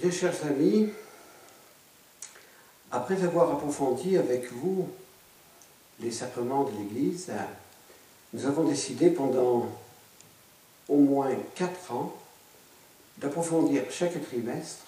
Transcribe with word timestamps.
Bien, 0.00 0.10
chers 0.10 0.46
amis, 0.46 0.88
après 2.90 3.22
avoir 3.22 3.50
approfondi 3.50 4.16
avec 4.16 4.50
vous 4.50 4.88
les 5.98 6.10
sacrements 6.10 6.64
de 6.64 6.70
l'Église, 6.70 7.30
nous 8.32 8.46
avons 8.46 8.64
décidé 8.64 9.10
pendant 9.10 9.68
au 10.88 10.96
moins 10.96 11.28
quatre 11.54 11.92
ans 11.92 12.16
d'approfondir 13.18 13.82
chaque 13.90 14.24
trimestre 14.24 14.86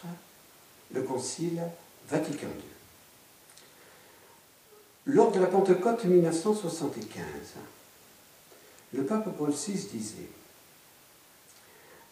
le 0.94 1.02
Concile 1.02 1.60
Vatican 2.08 2.46
II. 2.46 2.64
Lors 5.04 5.30
de 5.30 5.40
la 5.40 5.46
Pentecôte 5.46 6.04
1975, 6.04 7.22
le 8.94 9.04
pape 9.04 9.28
Paul 9.36 9.50
VI 9.50 9.74
disait 9.92 10.30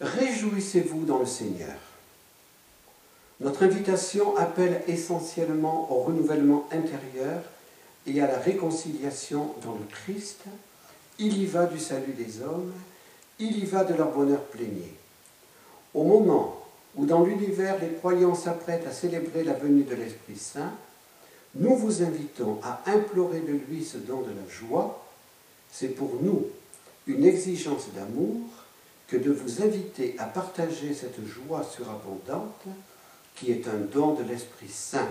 Réjouissez-vous 0.03 1.07
dans 1.07 1.21
le 1.21 1.27
Seigneur. 1.27 1.77
Notre 3.41 3.62
invitation 3.62 4.37
appelle 4.37 4.83
essentiellement 4.87 5.91
au 5.91 6.02
renouvellement 6.02 6.69
intérieur 6.73 7.42
et 8.06 8.20
à 8.20 8.27
la 8.27 8.38
réconciliation 8.38 9.55
dans 9.65 9.73
le 9.73 9.87
Christ. 9.91 10.42
Il 11.19 11.41
y 11.41 11.46
va 11.46 11.65
du 11.65 11.79
salut 11.79 12.12
des 12.12 12.42
hommes, 12.42 12.73
il 13.38 13.59
y 13.59 13.65
va 13.65 13.84
de 13.84 13.95
leur 13.95 14.12
bonheur 14.12 14.42
plénier. 14.42 14.92
Au 15.95 16.05
moment 16.05 16.60
où 16.96 17.06
dans 17.06 17.24
l'univers 17.24 17.79
les 17.80 17.95
croyants 17.95 18.34
s'apprêtent 18.34 18.87
à 18.87 18.92
célébrer 18.92 19.43
la 19.43 19.54
venue 19.54 19.84
de 19.84 19.95
l'Esprit 19.95 20.37
Saint, 20.37 20.73
nous 21.54 21.77
vous 21.77 22.02
invitons 22.02 22.59
à 22.62 22.82
implorer 22.87 23.41
de 23.41 23.52
lui 23.52 23.84
ce 23.84 23.96
don 23.96 24.20
de 24.20 24.29
la 24.29 24.48
joie. 24.48 25.02
C'est 25.73 25.88
pour 25.88 26.10
nous 26.20 26.46
une 27.07 27.24
exigence 27.24 27.88
d'amour 27.95 28.41
que 29.09 29.16
de 29.16 29.30
vous 29.30 29.62
inviter 29.62 30.15
à 30.18 30.27
partager 30.27 30.95
cette 30.95 31.24
joie 31.27 31.65
surabondante 31.65 32.66
qui 33.41 33.53
est 33.53 33.67
un 33.69 33.79
don 33.79 34.12
de 34.12 34.23
l'Esprit 34.23 34.69
Saint. 34.69 35.09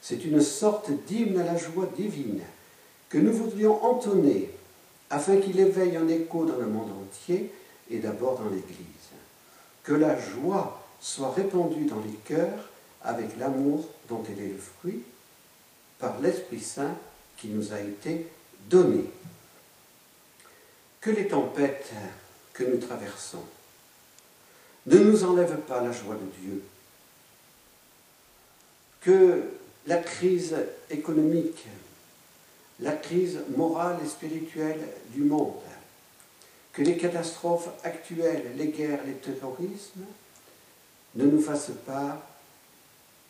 C'est 0.00 0.24
une 0.24 0.40
sorte 0.40 0.90
d'hymne 1.06 1.38
à 1.38 1.44
la 1.44 1.58
joie 1.58 1.90
divine 1.94 2.40
que 3.10 3.18
nous 3.18 3.32
voudrions 3.32 3.84
entonner 3.84 4.50
afin 5.10 5.36
qu'il 5.36 5.60
éveille 5.60 5.96
un 5.96 6.08
écho 6.08 6.46
dans 6.46 6.56
le 6.56 6.66
monde 6.66 6.90
entier 7.02 7.52
et 7.90 7.98
d'abord 7.98 8.38
dans 8.38 8.48
l'Église. 8.48 8.86
Que 9.82 9.92
la 9.92 10.18
joie 10.18 10.82
soit 11.00 11.32
répandue 11.32 11.84
dans 11.84 12.00
les 12.00 12.16
cœurs 12.24 12.70
avec 13.02 13.36
l'amour 13.38 13.86
dont 14.08 14.22
elle 14.26 14.42
est 14.42 14.48
le 14.48 14.58
fruit 14.58 15.02
par 15.98 16.18
l'Esprit 16.20 16.60
Saint 16.60 16.94
qui 17.36 17.48
nous 17.48 17.74
a 17.74 17.80
été 17.80 18.26
donné. 18.70 19.04
Que 21.02 21.10
les 21.10 21.28
tempêtes 21.28 21.92
que 22.54 22.64
nous 22.64 22.78
traversons 22.78 23.44
ne 24.86 24.98
nous 24.98 25.24
enlèvent 25.24 25.60
pas 25.60 25.82
la 25.82 25.92
joie 25.92 26.14
de 26.14 26.40
Dieu. 26.42 26.62
Que 29.00 29.42
la 29.86 29.98
crise 29.98 30.56
économique, 30.90 31.66
la 32.80 32.92
crise 32.92 33.40
morale 33.56 33.98
et 34.04 34.08
spirituelle 34.08 34.86
du 35.08 35.22
monde, 35.22 35.54
que 36.72 36.82
les 36.82 36.96
catastrophes 36.96 37.70
actuelles, 37.82 38.52
les 38.56 38.68
guerres, 38.68 39.04
les 39.04 39.14
terrorismes, 39.14 40.04
ne 41.14 41.24
nous 41.24 41.40
fassent 41.40 41.72
pas 41.86 42.24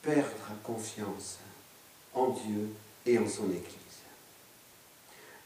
perdre 0.02 0.52
confiance 0.62 1.38
en 2.14 2.28
Dieu 2.28 2.68
et 3.06 3.18
en 3.18 3.28
son 3.28 3.46
Église. 3.50 3.80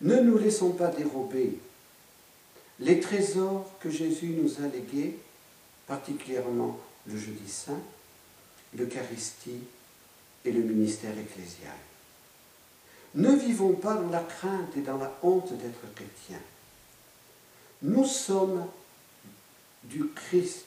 Ne 0.00 0.20
nous 0.20 0.38
laissons 0.38 0.72
pas 0.72 0.88
dérober 0.88 1.58
les 2.80 3.00
trésors 3.00 3.70
que 3.80 3.90
Jésus 3.90 4.28
nous 4.28 4.64
a 4.64 4.68
légués, 4.68 5.16
particulièrement 5.86 6.78
le 7.06 7.16
jeudi 7.16 7.48
saint, 7.48 7.80
l'Eucharistie 8.76 9.60
et 10.44 10.52
le 10.52 10.62
ministère 10.62 11.16
ecclésial. 11.18 11.72
Ne 13.14 13.34
vivons 13.34 13.74
pas 13.74 13.94
dans 13.94 14.10
la 14.10 14.20
crainte 14.20 14.76
et 14.76 14.80
dans 14.80 14.98
la 14.98 15.12
honte 15.22 15.52
d'être 15.52 15.94
chrétiens. 15.94 16.42
Nous 17.82 18.04
sommes 18.04 18.66
du 19.84 20.08
Christ. 20.08 20.66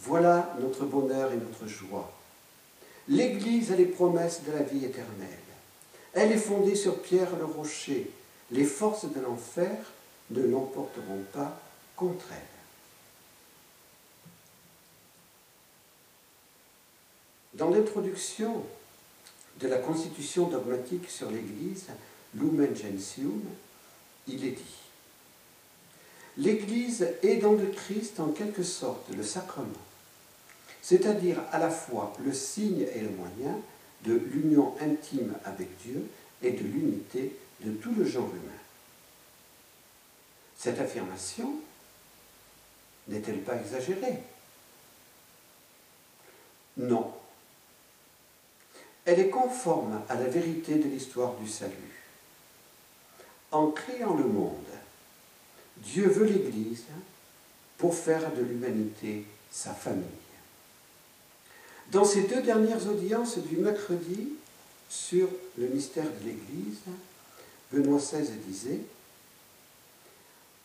Voilà 0.00 0.56
notre 0.60 0.84
bonheur 0.84 1.32
et 1.32 1.36
notre 1.36 1.66
joie. 1.66 2.12
L'Église 3.08 3.70
a 3.70 3.76
les 3.76 3.84
promesses 3.84 4.42
de 4.44 4.52
la 4.52 4.62
vie 4.62 4.84
éternelle. 4.84 5.28
Elle 6.12 6.32
est 6.32 6.38
fondée 6.38 6.74
sur 6.74 7.00
Pierre 7.02 7.36
le 7.36 7.44
rocher. 7.44 8.10
Les 8.50 8.64
forces 8.64 9.06
de 9.10 9.20
l'enfer 9.20 9.76
ne 10.30 10.42
l'emporteront 10.42 11.24
pas 11.32 11.60
contre 11.96 12.26
elle. 12.30 12.53
Dans 17.54 17.70
l'introduction 17.70 18.64
de 19.60 19.68
la 19.68 19.78
constitution 19.78 20.48
dogmatique 20.48 21.08
sur 21.08 21.30
l'Église, 21.30 21.86
Lumen 22.34 22.74
Gentium, 22.74 23.42
il 24.26 24.44
est 24.44 24.50
dit 24.50 24.76
L'Église 26.36 27.06
est 27.22 27.36
dans 27.36 27.52
le 27.52 27.66
Christ 27.66 28.18
en 28.18 28.28
quelque 28.28 28.64
sorte 28.64 29.08
le 29.16 29.22
sacrement, 29.22 29.68
c'est-à-dire 30.82 31.40
à 31.52 31.58
la 31.58 31.70
fois 31.70 32.12
le 32.24 32.32
signe 32.32 32.86
et 32.92 33.00
le 33.00 33.10
moyen 33.10 33.56
de 34.04 34.14
l'union 34.14 34.74
intime 34.80 35.34
avec 35.44 35.68
Dieu 35.78 36.08
et 36.42 36.50
de 36.50 36.64
l'unité 36.64 37.36
de 37.60 37.70
tout 37.70 37.94
le 37.96 38.04
genre 38.04 38.28
humain. 38.28 38.52
Cette 40.58 40.80
affirmation 40.80 41.54
n'est-elle 43.06 43.42
pas 43.42 43.56
exagérée? 43.56 44.18
Non. 46.76 47.12
Elle 49.04 49.20
est 49.20 49.28
conforme 49.28 50.00
à 50.08 50.14
la 50.14 50.26
vérité 50.26 50.76
de 50.76 50.88
l'histoire 50.88 51.34
du 51.34 51.48
salut. 51.48 51.72
En 53.50 53.70
créant 53.70 54.14
le 54.14 54.24
monde, 54.24 54.54
Dieu 55.78 56.08
veut 56.08 56.24
l'Église 56.24 56.84
pour 57.76 57.94
faire 57.94 58.32
de 58.32 58.42
l'humanité 58.42 59.26
sa 59.50 59.74
famille. 59.74 60.04
Dans 61.92 62.04
ces 62.04 62.22
deux 62.22 62.42
dernières 62.42 62.88
audiences 62.88 63.38
du 63.38 63.56
mercredi 63.56 64.30
sur 64.88 65.28
le 65.58 65.68
mystère 65.68 66.04
de 66.04 66.26
l'Église, 66.26 66.80
Benoît 67.72 67.98
XVI 67.98 68.32
disait 68.46 68.80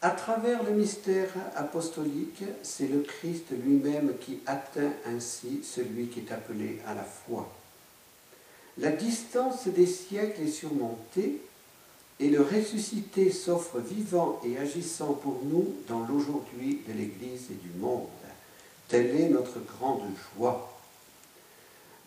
à 0.01 0.11
travers 0.11 0.63
le 0.63 0.71
mystère 0.71 1.29
apostolique, 1.57 2.43
c'est 2.63 2.87
le 2.87 3.01
Christ 3.01 3.47
lui-même 3.51 4.13
qui 4.17 4.39
atteint 4.45 4.93
ainsi 5.05 5.59
celui 5.61 6.07
qui 6.07 6.21
est 6.21 6.31
appelé 6.31 6.79
à 6.87 6.93
la 6.93 7.03
foi. 7.03 7.53
La 8.79 8.91
distance 8.91 9.67
des 9.67 9.85
siècles 9.85 10.43
est 10.43 10.51
surmontée 10.51 11.41
et 12.21 12.29
le 12.29 12.41
ressuscité 12.41 13.29
s'offre 13.29 13.79
vivant 13.79 14.39
et 14.45 14.57
agissant 14.57 15.13
pour 15.13 15.41
nous 15.43 15.75
dans 15.89 15.99
l'aujourd'hui 16.07 16.81
de 16.87 16.93
l'Église 16.93 17.47
et 17.51 17.55
du 17.55 17.77
monde. 17.77 18.07
Telle 18.87 19.19
est 19.19 19.29
notre 19.29 19.59
grande 19.59 20.03
joie. 20.37 20.79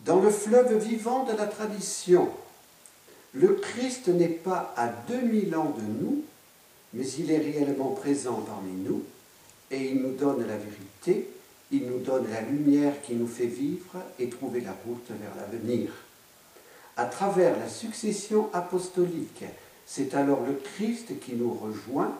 Dans 0.03 0.19
le 0.19 0.31
fleuve 0.31 0.77
vivant 0.79 1.25
de 1.25 1.33
la 1.33 1.45
tradition, 1.45 2.29
le 3.33 3.49
Christ 3.49 4.07
n'est 4.07 4.27
pas 4.27 4.73
à 4.75 4.87
2000 4.87 5.55
ans 5.55 5.75
de 5.77 6.03
nous, 6.03 6.23
mais 6.93 7.07
il 7.07 7.29
est 7.29 7.37
réellement 7.37 7.91
présent 7.91 8.43
parmi 8.47 8.73
nous 8.73 9.03
et 9.69 9.91
il 9.91 10.01
nous 10.01 10.13
donne 10.13 10.45
la 10.47 10.57
vérité, 10.57 11.29
il 11.71 11.85
nous 11.85 11.99
donne 11.99 12.29
la 12.31 12.41
lumière 12.41 12.99
qui 13.03 13.13
nous 13.13 13.27
fait 13.27 13.45
vivre 13.45 14.01
et 14.17 14.27
trouver 14.29 14.61
la 14.61 14.75
route 14.85 15.09
vers 15.09 15.35
l'avenir. 15.35 15.91
À 16.95 17.05
travers 17.05 17.57
la 17.57 17.69
succession 17.69 18.49
apostolique, 18.53 19.43
c'est 19.85 20.13
alors 20.13 20.41
le 20.45 20.53
Christ 20.53 21.19
qui 21.19 21.33
nous 21.33 21.51
rejoint. 21.51 22.13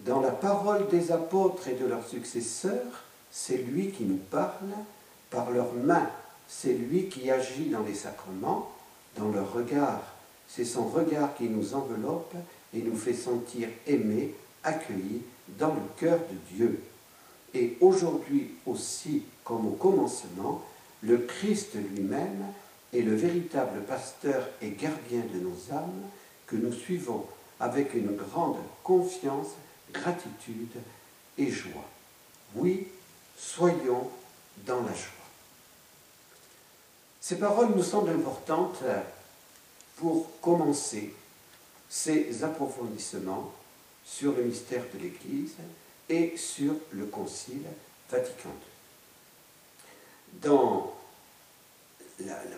Dans 0.00 0.20
la 0.20 0.32
parole 0.32 0.88
des 0.88 1.12
apôtres 1.12 1.68
et 1.68 1.74
de 1.74 1.86
leurs 1.86 2.06
successeurs, 2.06 3.04
c'est 3.30 3.58
lui 3.58 3.90
qui 3.90 4.04
nous 4.04 4.20
parle. 4.30 4.70
Par 5.30 5.50
leurs 5.50 5.72
mains, 5.72 6.08
c'est 6.48 6.72
lui 6.72 7.08
qui 7.08 7.30
agit 7.30 7.66
dans 7.66 7.82
les 7.82 7.94
sacrements. 7.94 8.72
Dans 9.16 9.28
leur 9.28 9.52
regard, 9.52 10.02
c'est 10.48 10.64
son 10.64 10.86
regard 10.88 11.34
qui 11.36 11.44
nous 11.44 11.74
enveloppe 11.74 12.34
et 12.74 12.82
nous 12.82 12.96
fait 12.96 13.14
sentir 13.14 13.68
aimés, 13.86 14.34
accueillis 14.64 15.22
dans 15.58 15.74
le 15.74 15.80
cœur 15.96 16.18
de 16.18 16.56
Dieu. 16.56 16.82
Et 17.54 17.76
aujourd'hui 17.80 18.50
aussi, 18.66 19.22
comme 19.44 19.66
au 19.66 19.72
commencement, 19.72 20.62
le 21.02 21.18
Christ 21.18 21.74
lui-même 21.74 22.46
est 22.96 23.02
le 23.02 23.14
véritable 23.14 23.82
pasteur 23.82 24.48
et 24.62 24.70
gardien 24.70 25.22
de 25.32 25.40
nos 25.40 25.74
âmes 25.74 26.02
que 26.46 26.56
nous 26.56 26.72
suivons 26.72 27.26
avec 27.60 27.94
une 27.94 28.16
grande 28.16 28.58
confiance, 28.82 29.48
gratitude 29.92 30.76
et 31.38 31.50
joie. 31.50 31.88
Oui, 32.54 32.88
soyons 33.36 34.10
dans 34.64 34.82
la 34.82 34.92
joie. 34.92 35.12
Ces 37.20 37.38
paroles 37.38 37.74
nous 37.74 37.82
semblent 37.82 38.10
importantes 38.10 38.82
pour 39.96 40.28
commencer 40.40 41.14
ces 41.88 42.44
approfondissements 42.44 43.52
sur 44.04 44.32
le 44.32 44.44
mystère 44.44 44.84
de 44.94 45.00
l'Église 45.00 45.54
et 46.08 46.36
sur 46.36 46.74
le 46.92 47.06
Concile 47.06 47.66
Vatican 48.10 48.50
II. 48.50 50.40
Dans 50.40 50.95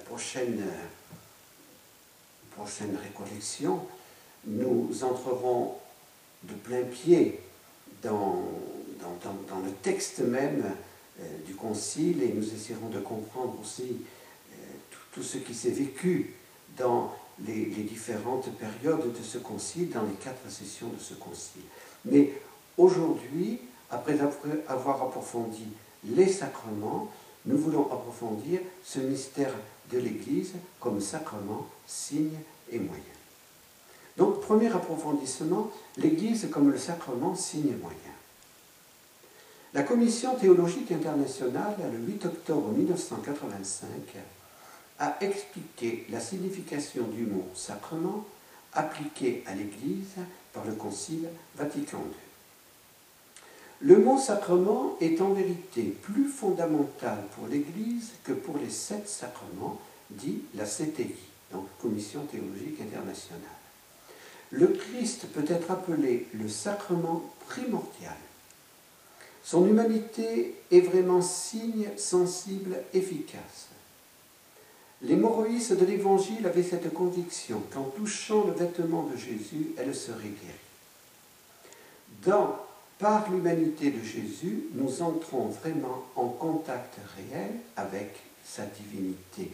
prochaine, 0.05 0.63
prochaine 2.57 2.97
récollection, 3.03 3.81
nous 4.47 4.91
entrerons 5.03 5.77
de 6.45 6.55
plein 6.55 6.83
pied 6.83 7.41
dans, 8.03 8.43
dans, 9.23 9.61
le 9.61 9.73
texte 9.83 10.21
même 10.21 10.65
euh, 11.21 11.25
du 11.47 11.55
Concile 11.55 12.23
et 12.23 12.33
nous 12.33 12.55
essaierons 12.55 12.89
de 12.89 13.01
comprendre 13.01 13.57
aussi 13.61 13.97
euh, 14.53 14.55
tout, 15.13 15.23
ce 15.23 15.39
qui 15.39 15.55
s'est 15.55 15.71
vécu 15.71 16.35
dans 16.77 17.15
les, 17.47 17.65
différentes 17.65 18.51
périodes 18.57 19.13
de 19.13 19.23
ce 19.23 19.39
Concile, 19.39 19.91
dans 19.91 20.03
les 20.03 20.15
quatre 20.15 20.49
sessions 20.49 20.89
de 20.89 21.01
ce 21.01 21.15
Concile. 21.15 21.63
Mais 22.05 22.33
aujourd'hui, 22.77 23.61
après 23.91 24.19
avoir 24.69 25.03
approfondi 25.03 25.67
les 26.05 26.29
sacrements, 26.29 27.11
nous 27.47 27.59
voulons 27.59 27.91
approfondir 27.93 28.61
ce 28.85 28.99
mystère 29.01 29.55
de 29.91 29.99
l'Église 29.99 30.55
comme 30.81 31.01
sacrement, 31.01 31.67
signe 31.87 32.39
et 32.71 32.79
moyen. 32.79 33.03
Donc, 34.17 34.41
premier 34.41 34.73
approfondissement, 34.73 35.71
l'Église 35.97 36.49
comme 36.51 36.71
le 36.71 36.79
sacrement, 36.79 37.35
signe 37.35 37.71
et 37.71 37.83
moyen. 37.83 37.97
La 39.75 39.83
Commission 39.83 40.35
théologique 40.35 40.91
internationale, 40.93 41.77
le 41.93 41.99
8 41.99 42.27
octobre 42.27 42.73
1985, 42.73 43.87
a 44.99 45.17
expliqué 45.21 46.07
la 46.11 46.21
signification 46.21 47.05
du 47.05 47.27
mot 47.27 47.47
sacrement 47.55 48.25
appliqué 48.73 49.45
à 49.47 49.55
l'Église 49.55 50.17
par 50.53 50.65
le 50.65 50.73
Concile 50.73 51.29
Vatican 51.57 51.99
II. 51.99 52.28
Le 53.81 53.97
mot 53.99 54.19
sacrement 54.19 54.97
est 55.01 55.21
en 55.21 55.33
vérité 55.33 55.83
plus 56.03 56.29
fondamental 56.29 57.19
pour 57.37 57.47
l'Église 57.47 58.11
que 58.25 58.33
pour 58.33 58.59
les 58.59 58.71
sept 58.71 59.09
sacrements, 59.09 59.81
dit 60.11 60.43
la 60.55 60.65
CTI, 60.65 61.15
donc 61.53 61.67
Commission 61.81 62.25
théologique 62.25 62.81
internationale. 62.81 63.43
Le 64.51 64.69
Christ 64.69 65.27
peut 65.33 65.45
être 65.47 65.71
appelé 65.71 66.27
le 66.35 66.49
sacrement 66.49 67.23
primordial. 67.47 68.17
Son 69.45 69.67
humanité 69.67 70.57
est 70.73 70.81
vraiment 70.81 71.23
signe, 71.23 71.89
sensible, 71.97 72.83
efficace. 72.95 73.69
Les 75.03 75.15
moroïstes 75.15 75.79
de 75.79 75.85
l'Évangile 75.85 76.47
avaient 76.47 76.65
cette 76.65 76.93
conviction 76.93 77.63
qu'en 77.73 77.85
touchant 77.85 78.45
le 78.45 78.53
vêtement 78.53 79.05
de 79.05 79.17
Jésus, 79.17 79.69
elle 79.77 79.95
serait 79.95 80.25
guérie. 80.25 80.59
Dans 82.27 82.68
par 82.99 83.31
l'humanité 83.31 83.91
de 83.91 84.03
Jésus, 84.03 84.65
nous 84.75 85.03
entrons 85.03 85.47
vraiment 85.47 86.05
en 86.17 86.29
contact 86.29 86.99
réel 87.17 87.51
avec 87.77 88.17
sa 88.45 88.65
divinité. 88.67 89.53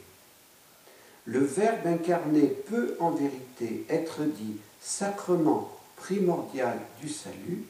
Le 1.26 1.40
Verbe 1.40 1.86
incarné 1.86 2.46
peut 2.46 2.96
en 3.00 3.10
vérité 3.10 3.84
être 3.88 4.22
dit 4.24 4.56
sacrement 4.80 5.70
primordial 5.96 6.78
du 7.00 7.08
salut, 7.08 7.64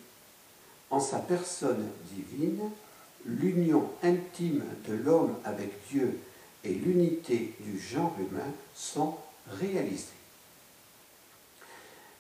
en 0.91 1.01
sa 1.01 1.19
personne 1.19 1.89
divine, 2.13 2.71
l'union 3.25 3.89
intime 4.03 4.65
de 4.89 4.95
l'homme 4.95 5.35
avec 5.45 5.71
Dieu 5.91 6.21
et 6.63 6.73
l'unité 6.73 7.55
du 7.61 7.79
genre 7.79 8.15
humain 8.19 8.53
sont 8.75 9.17
réalisées. 9.61 10.07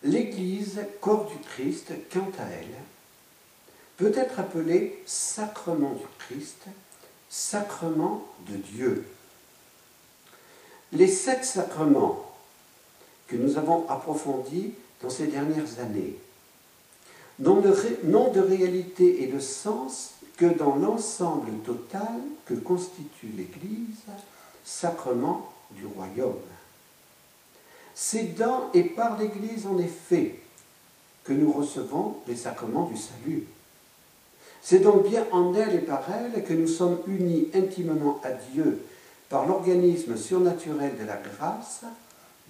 L'Église, 0.03 0.81
corps 1.01 1.27
du 1.31 1.39
Christ, 1.39 1.93
quant 2.13 2.31
à 2.39 2.45
elle, 2.45 2.77
peut 3.97 4.13
être 4.15 4.41
appelé 4.41 5.03
sacrement 5.07 5.93
du 5.93 6.05
Christ, 6.19 6.65
sacrement 7.29 8.25
de 8.49 8.57
Dieu. 8.57 9.07
Les 10.93 11.09
sept 11.09 11.45
sacrements 11.45 12.33
que 13.27 13.37
nous 13.37 13.57
avons 13.57 13.89
approfondis 13.89 14.75
dans 15.03 15.11
ces 15.11 15.27
dernières 15.27 15.81
années 15.81 16.17
n'ont 17.41 17.61
de, 17.61 17.71
de, 17.71 18.41
réalité 18.41 19.23
et 19.23 19.27
de 19.27 19.41
sens 19.41 20.15
que 20.37 20.47
dans 20.47 20.77
l'ensemble 20.77 21.51
total 21.65 22.21
que 22.47 22.55
constitue 22.55 23.29
l'Église, 23.37 24.03
sacrement 24.65 25.53
du 25.73 25.87
royaume. 25.87 26.35
C'est 27.95 28.37
dans 28.37 28.71
et 28.73 28.85
par 28.85 29.19
l'Église, 29.19 29.67
en 29.67 29.79
effet, 29.79 30.41
que 31.23 31.33
nous 31.33 31.53
recevons 31.53 32.19
les 32.27 32.37
sacrements 32.37 32.87
du 32.87 32.97
salut. 32.97 33.47
C'est 34.65 34.79
donc 34.79 35.07
bien 35.07 35.27
en 35.31 35.53
elle 35.55 35.75
et 35.75 35.79
par 35.81 36.07
elle 36.11 36.43
que 36.43 36.55
nous 36.55 36.67
sommes 36.67 36.99
unis 37.07 37.49
intimement 37.53 38.19
à 38.25 38.31
Dieu 38.31 38.81
par 39.29 39.47
l'organisme 39.47 40.17
surnaturel 40.17 40.97
de 40.99 41.05
la 41.05 41.19
grâce, 41.19 41.83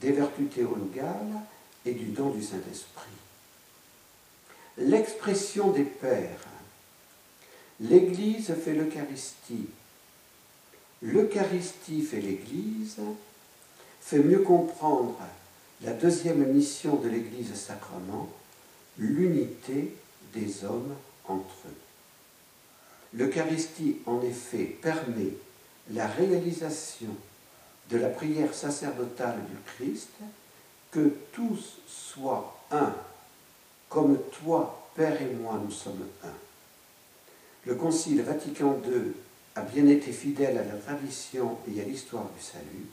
des 0.00 0.12
vertus 0.12 0.49
théologales 0.49 1.40
et 1.84 1.90
du 1.90 2.06
don 2.06 2.31
du 2.31 2.40
Saint-Esprit. 2.40 3.11
L'expression 4.78 5.72
des 5.72 5.82
pères. 5.82 6.46
L'Église 7.81 8.55
fait 8.55 8.75
l'Eucharistie. 8.75 9.66
L'Eucharistie 11.02 12.02
fait 12.02 12.20
l'Église, 12.20 12.99
fait 14.00 14.20
mieux 14.20 14.38
comprendre 14.38 15.19
la 15.82 15.93
deuxième 15.93 16.46
mission 16.52 16.94
de 16.94 17.08
l'Église 17.08 17.55
sacrement, 17.55 18.28
l'unité 18.99 19.96
des 20.32 20.64
hommes 20.64 20.94
entre 21.26 21.56
eux. 21.66 21.84
L'Eucharistie, 23.16 23.99
en 24.06 24.20
effet, 24.22 24.64
permet 24.82 25.32
la 25.90 26.06
réalisation 26.06 27.14
de 27.90 27.99
la 27.99 28.08
prière 28.08 28.52
sacerdotale 28.52 29.38
du 29.49 29.56
Christ, 29.75 30.11
que 30.90 31.12
tous 31.32 31.78
soient 31.87 32.58
un, 32.70 32.93
comme 33.88 34.19
toi, 34.43 34.90
Père 34.94 35.20
et 35.20 35.34
moi, 35.34 35.61
nous 35.62 35.72
sommes 35.72 36.06
un. 36.22 36.28
Le 37.66 37.75
Concile 37.75 38.22
Vatican 38.22 38.81
II 38.84 39.12
a 39.56 39.62
bien 39.62 39.87
été 39.87 40.12
fidèle 40.12 40.58
à 40.58 40.64
la 40.64 40.78
tradition 40.81 41.58
et 41.69 41.81
à 41.81 41.84
l'histoire 41.84 42.28
du 42.37 42.43
salut, 42.43 42.87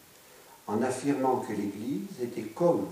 en 0.68 0.82
affirmant 0.82 1.38
que 1.38 1.54
l'Église 1.54 2.22
était 2.22 2.42
comme 2.42 2.88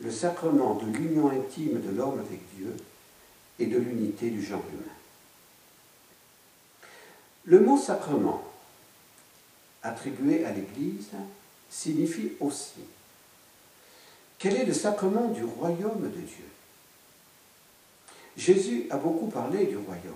le 0.00 0.10
sacrement 0.10 0.74
de 0.74 0.86
l'union 0.86 1.30
intime 1.30 1.80
de 1.80 1.94
l'homme 1.94 2.20
avec 2.20 2.40
Dieu 2.56 2.74
et 3.58 3.66
de 3.66 3.76
l'unité 3.78 4.30
du 4.30 4.42
genre 4.42 4.64
humain. 4.72 4.99
Le 7.50 7.58
mot 7.58 7.76
sacrement, 7.76 8.40
attribué 9.82 10.44
à 10.44 10.52
l'Église, 10.52 11.08
signifie 11.68 12.32
aussi 12.38 12.80
quel 14.38 14.54
est 14.54 14.64
le 14.64 14.72
sacrement 14.72 15.28
du 15.28 15.44
royaume 15.44 16.00
de 16.00 16.20
Dieu? 16.20 16.44
Jésus 18.36 18.86
a 18.88 18.96
beaucoup 18.96 19.26
parlé 19.26 19.66
du 19.66 19.76
royaume. 19.76 20.14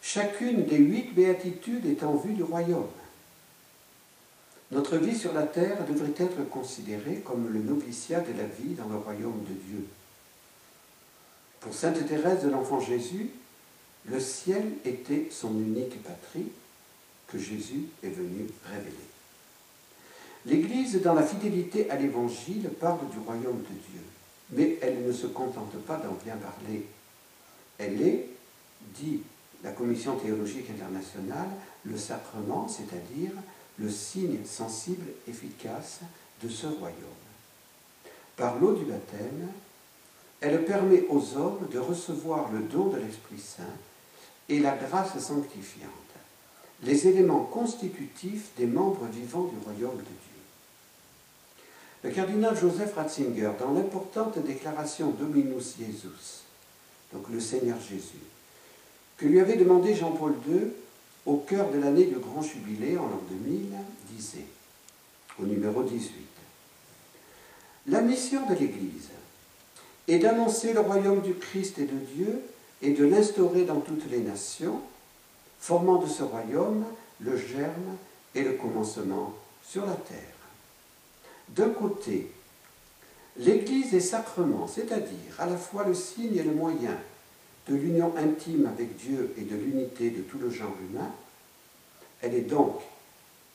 Chacune 0.00 0.64
des 0.64 0.78
huit 0.78 1.12
béatitudes 1.12 1.84
est 1.84 2.04
en 2.04 2.14
vue 2.14 2.32
du 2.32 2.44
royaume. 2.44 2.88
Notre 4.70 4.96
vie 4.96 5.18
sur 5.18 5.34
la 5.34 5.42
terre 5.42 5.84
devrait 5.84 6.14
être 6.16 6.48
considérée 6.48 7.22
comme 7.26 7.52
le 7.52 7.60
noviciat 7.60 8.20
de 8.20 8.38
la 8.38 8.46
vie 8.46 8.74
dans 8.74 8.88
le 8.88 8.96
royaume 8.96 9.44
de 9.48 9.54
Dieu. 9.54 9.86
Pour 11.60 11.74
Sainte 11.74 12.06
Thérèse 12.06 12.44
de 12.44 12.48
l'Enfant 12.48 12.80
Jésus, 12.80 13.30
le 14.06 14.20
ciel 14.20 14.64
était 14.84 15.28
son 15.30 15.52
unique 15.58 16.02
patrie 16.02 16.50
que 17.28 17.38
Jésus 17.38 17.86
est 18.02 18.08
venu 18.08 18.46
révéler. 18.64 18.94
L'Église, 20.46 21.00
dans 21.00 21.14
la 21.14 21.22
fidélité 21.22 21.90
à 21.90 21.96
l'Évangile, 21.96 22.68
parle 22.78 23.08
du 23.10 23.18
royaume 23.18 23.62
de 23.62 23.90
Dieu, 23.90 24.02
mais 24.50 24.78
elle 24.82 25.06
ne 25.06 25.12
se 25.12 25.26
contente 25.26 25.74
pas 25.86 25.96
d'en 25.96 26.12
bien 26.22 26.36
parler. 26.36 26.84
Elle 27.78 28.02
est, 28.02 28.28
dit 28.94 29.22
la 29.62 29.72
Commission 29.72 30.16
théologique 30.16 30.68
internationale, 30.68 31.48
le 31.84 31.96
sacrement, 31.96 32.68
c'est-à-dire 32.68 33.32
le 33.78 33.90
signe 33.90 34.44
sensible 34.44 35.06
efficace 35.26 36.00
de 36.42 36.48
ce 36.50 36.66
royaume. 36.66 36.98
Par 38.36 38.58
l'eau 38.58 38.74
du 38.74 38.84
baptême, 38.84 39.48
elle 40.42 40.66
permet 40.66 41.06
aux 41.08 41.36
hommes 41.36 41.66
de 41.72 41.78
recevoir 41.78 42.52
le 42.52 42.60
don 42.60 42.88
de 42.88 42.98
l'Esprit 42.98 43.38
Saint 43.38 43.64
et 44.48 44.58
la 44.58 44.76
grâce 44.76 45.18
sanctifiante, 45.18 45.90
les 46.82 47.08
éléments 47.08 47.44
constitutifs 47.44 48.50
des 48.56 48.66
membres 48.66 49.06
vivants 49.06 49.44
du 49.44 49.56
royaume 49.64 49.96
de 49.96 50.02
Dieu. 50.02 50.34
Le 52.02 52.10
cardinal 52.10 52.56
Joseph 52.56 52.94
Ratzinger, 52.94 53.52
dans 53.58 53.72
l'importante 53.72 54.38
déclaration 54.44 55.10
Dominus 55.10 55.76
Jesus, 55.78 56.42
donc 57.12 57.28
le 57.30 57.40
Seigneur 57.40 57.80
Jésus, 57.80 58.20
que 59.16 59.26
lui 59.26 59.40
avait 59.40 59.56
demandé 59.56 59.94
Jean-Paul 59.94 60.34
II 60.48 60.72
au 61.24 61.36
cœur 61.36 61.70
de 61.70 61.78
l'année 61.78 62.04
du 62.04 62.16
grand 62.16 62.42
jubilé 62.42 62.98
en 62.98 63.06
l'an 63.06 63.22
2000, 63.30 63.70
disait, 64.10 64.44
au 65.40 65.46
numéro 65.46 65.82
18, 65.82 66.10
La 67.86 68.02
mission 68.02 68.46
de 68.46 68.54
l'Église 68.54 69.08
est 70.06 70.18
d'annoncer 70.18 70.74
le 70.74 70.80
royaume 70.80 71.22
du 71.22 71.34
Christ 71.34 71.78
et 71.78 71.86
de 71.86 71.96
Dieu 72.14 72.42
et 72.84 72.90
de 72.90 73.04
l'instaurer 73.06 73.64
dans 73.64 73.80
toutes 73.80 74.10
les 74.10 74.20
nations, 74.20 74.80
formant 75.58 75.96
de 75.96 76.06
ce 76.06 76.22
royaume 76.22 76.84
le 77.20 77.36
germe 77.36 77.96
et 78.34 78.42
le 78.42 78.52
commencement 78.52 79.32
sur 79.66 79.86
la 79.86 79.94
terre. 79.94 80.18
D'un 81.48 81.70
côté, 81.70 82.30
l'Église 83.38 83.94
est 83.94 84.00
sacrement, 84.00 84.66
c'est-à-dire 84.66 85.34
à 85.38 85.46
la 85.46 85.56
fois 85.56 85.84
le 85.84 85.94
signe 85.94 86.36
et 86.36 86.42
le 86.42 86.52
moyen 86.52 86.98
de 87.68 87.74
l'union 87.74 88.12
intime 88.18 88.66
avec 88.66 88.96
Dieu 88.96 89.34
et 89.38 89.42
de 89.42 89.56
l'unité 89.56 90.10
de 90.10 90.20
tout 90.20 90.38
le 90.38 90.50
genre 90.50 90.76
humain. 90.90 91.10
Elle 92.20 92.34
est 92.34 92.42
donc 92.42 92.80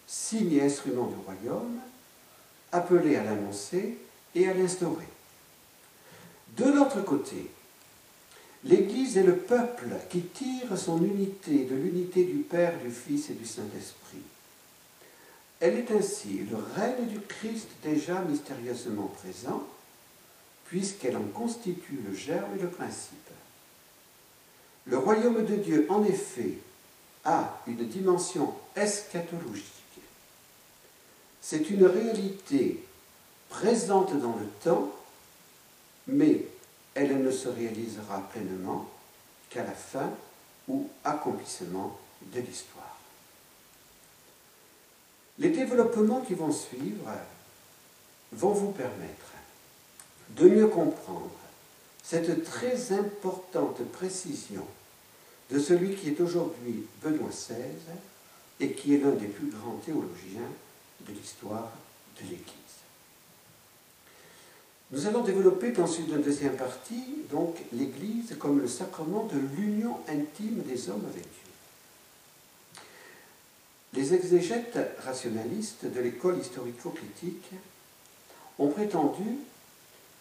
signe 0.08 0.54
et 0.54 0.64
instrument 0.64 1.06
du 1.06 1.16
royaume, 1.24 1.80
appelée 2.72 3.16
à 3.16 3.24
l'annoncer 3.24 4.00
et 4.34 4.48
à 4.48 4.56
l'instaurer. 4.56 5.08
De 6.58 6.66
l'autre 6.66 7.04
côté, 7.04 7.52
l'Église 8.64 9.18
est 9.18 9.24
le 9.24 9.38
peuple 9.38 9.90
qui 10.10 10.22
tire 10.22 10.78
son 10.78 11.04
unité 11.04 11.66
de 11.66 11.76
l'unité 11.76 12.24
du 12.24 12.40
Père, 12.40 12.78
du 12.80 12.92
Fils 12.92 13.30
et 13.30 13.34
du 13.34 13.46
Saint-Esprit. 13.46 14.22
Elle 15.60 15.78
est 15.78 15.92
ainsi 15.92 16.46
le 16.50 16.58
règne 16.76 17.08
du 17.08 17.20
Christ 17.20 17.68
déjà 17.84 18.22
mystérieusement 18.22 19.08
présent, 19.08 19.64
puisqu'elle 20.66 21.18
en 21.18 21.24
constitue 21.34 22.00
le 22.08 22.16
germe 22.16 22.58
et 22.58 22.62
le 22.62 22.70
principe. 22.70 23.18
Le 24.86 24.98
royaume 24.98 25.46
de 25.46 25.56
Dieu, 25.56 25.86
en 25.90 26.04
effet, 26.04 26.54
a 27.26 27.62
une 27.68 27.88
dimension 27.88 28.54
eschatologique. 28.76 29.66
C'est 31.42 31.70
une 31.70 31.86
réalité 31.86 32.84
présente 33.50 34.20
dans 34.20 34.36
le 34.36 34.48
temps, 34.64 34.92
mais 36.08 36.46
elle 36.96 37.22
ne 37.24 37.32
se 37.32 37.48
réalisera 37.48 38.22
pleinement 38.32 38.90
qu'à 39.50 39.64
la 39.64 39.72
fin 39.72 40.12
ou 40.68 40.90
accomplissement 41.04 41.98
de 42.34 42.42
l'histoire. 42.42 42.98
Les 45.40 45.50
développements 45.50 46.22
qui 46.22 46.34
vont 46.34 46.52
suivre 46.52 47.10
vont 48.32 48.52
vous 48.52 48.72
permettre 48.72 49.32
de 50.32 50.50
mieux 50.50 50.68
comprendre 50.68 51.32
cette 52.04 52.44
très 52.44 52.92
importante 52.92 53.84
précision 53.92 54.66
de 55.52 55.60
celui 55.60 55.96
qui 55.96 56.10
est 56.10 56.22
aujourd'hui 56.22 56.86
Benoît 57.02 57.30
XVI 57.30 57.56
et 58.60 58.74
qui 58.74 58.94
est 58.94 59.00
l'un 59.00 59.12
des 59.12 59.28
plus 59.28 59.50
grands 59.50 59.78
théologiens 59.84 60.52
de 61.08 61.14
l'histoire 61.14 61.72
de 62.18 62.24
l'Église. 62.24 62.69
Nous 64.92 65.06
allons 65.06 65.24
développer 65.24 65.72
dans 65.72 65.86
une 65.86 66.20
deuxième 66.22 66.56
partie 66.56 67.04
donc 67.30 67.58
l'Église 67.74 68.36
comme 68.40 68.60
le 68.60 68.68
sacrement 68.68 69.26
de 69.26 69.38
l'union 69.56 69.98
intime 70.08 70.64
des 70.64 70.90
hommes 70.90 71.06
avec 71.06 71.22
Dieu. 71.22 72.82
Les 73.94 74.14
exégètes 74.16 74.80
rationalistes 75.04 75.86
de 75.86 76.00
l'école 76.00 76.40
historico-critique 76.40 77.52
ont 78.58 78.70
prétendu 78.70 79.26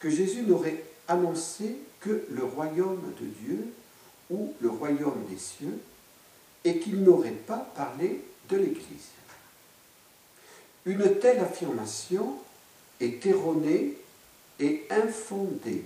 que 0.00 0.10
Jésus 0.10 0.42
n'aurait 0.42 0.84
annoncé 1.08 1.78
que 2.00 2.26
le 2.30 2.44
royaume 2.44 3.12
de 3.18 3.26
Dieu 3.26 3.72
ou 4.30 4.52
le 4.60 4.68
royaume 4.68 5.24
des 5.30 5.38
cieux 5.38 5.78
et 6.64 6.78
qu'il 6.78 7.02
n'aurait 7.02 7.30
pas 7.30 7.70
parlé 7.74 8.22
de 8.50 8.56
l'Église. 8.58 9.08
Une 10.84 11.18
telle 11.18 11.40
affirmation 11.40 12.34
est 13.00 13.24
erronée 13.24 13.96
et 14.60 14.86
infondée, 14.90 15.84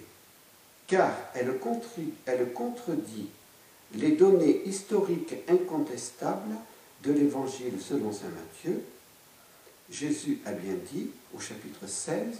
car 0.87 1.12
elle, 1.35 1.55
elle 2.26 2.52
contredit 2.52 3.29
les 3.95 4.12
données 4.12 4.62
historiques 4.67 5.35
incontestables 5.49 6.55
de 7.02 7.12
l'Évangile 7.12 7.81
selon 7.81 8.12
Saint 8.12 8.29
Matthieu, 8.29 8.83
Jésus 9.91 10.41
a 10.47 10.52
bien 10.52 10.75
dit 10.93 11.11
au 11.37 11.41
chapitre 11.41 11.87
16 11.87 12.38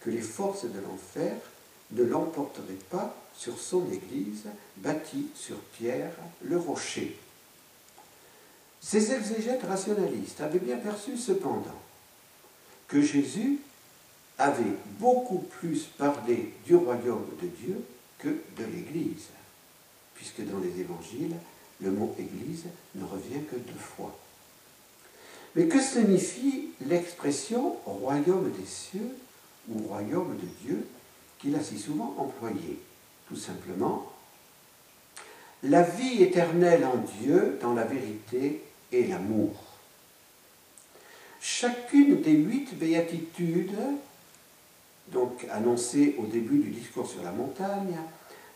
que 0.00 0.10
les 0.10 0.22
forces 0.22 0.64
de 0.64 0.80
l'enfer 0.80 1.36
ne 1.92 2.02
l'emporteraient 2.02 2.64
pas 2.90 3.14
sur 3.36 3.58
son 3.58 3.84
Église 3.92 4.44
bâtie 4.78 5.28
sur 5.34 5.56
Pierre 5.56 6.12
le 6.42 6.56
rocher. 6.56 7.18
Ces 8.80 9.12
exégètes 9.12 9.64
rationalistes 9.64 10.40
avaient 10.40 10.58
bien 10.58 10.76
perçu 10.76 11.18
cependant 11.18 11.82
que 12.88 13.02
Jésus 13.02 13.58
avait 14.38 14.76
beaucoup 14.98 15.38
plus 15.38 15.84
parlé 15.98 16.52
du 16.66 16.76
royaume 16.76 17.26
de 17.40 17.46
Dieu 17.46 17.82
que 18.18 18.28
de 18.28 18.64
l'Église, 18.64 19.28
puisque 20.14 20.44
dans 20.46 20.58
les 20.58 20.80
évangiles, 20.80 21.36
le 21.80 21.90
mot 21.90 22.14
Église 22.18 22.64
ne 22.94 23.04
revient 23.04 23.42
que 23.50 23.56
deux 23.56 23.78
fois. 23.78 24.16
Mais 25.54 25.68
que 25.68 25.80
signifie 25.80 26.70
l'expression 26.86 27.76
royaume 27.84 28.50
des 28.52 28.66
cieux 28.66 29.16
ou 29.68 29.78
royaume 29.88 30.36
de 30.36 30.66
Dieu 30.66 30.86
qu'il 31.38 31.54
a 31.54 31.62
si 31.62 31.78
souvent 31.78 32.14
employé 32.18 32.78
Tout 33.28 33.36
simplement, 33.36 34.12
la 35.62 35.82
vie 35.82 36.22
éternelle 36.22 36.84
en 36.84 36.98
Dieu 37.20 37.58
dans 37.60 37.74
la 37.74 37.84
vérité 37.84 38.62
et 38.92 39.06
l'amour. 39.06 39.54
Chacune 41.40 42.20
des 42.20 42.32
huit 42.32 42.76
béatitudes, 42.78 43.76
donc 45.12 45.46
annoncées 45.50 46.16
au 46.18 46.26
début 46.26 46.58
du 46.58 46.70
discours 46.70 47.08
sur 47.08 47.22
la 47.22 47.32
montagne, 47.32 47.96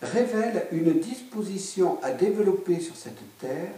révèle 0.02 0.66
une 0.73 0.99
disposition 0.99 2.02
à 2.02 2.11
développer 2.12 2.80
sur 2.80 2.97
cette 2.97 3.38
terre 3.38 3.73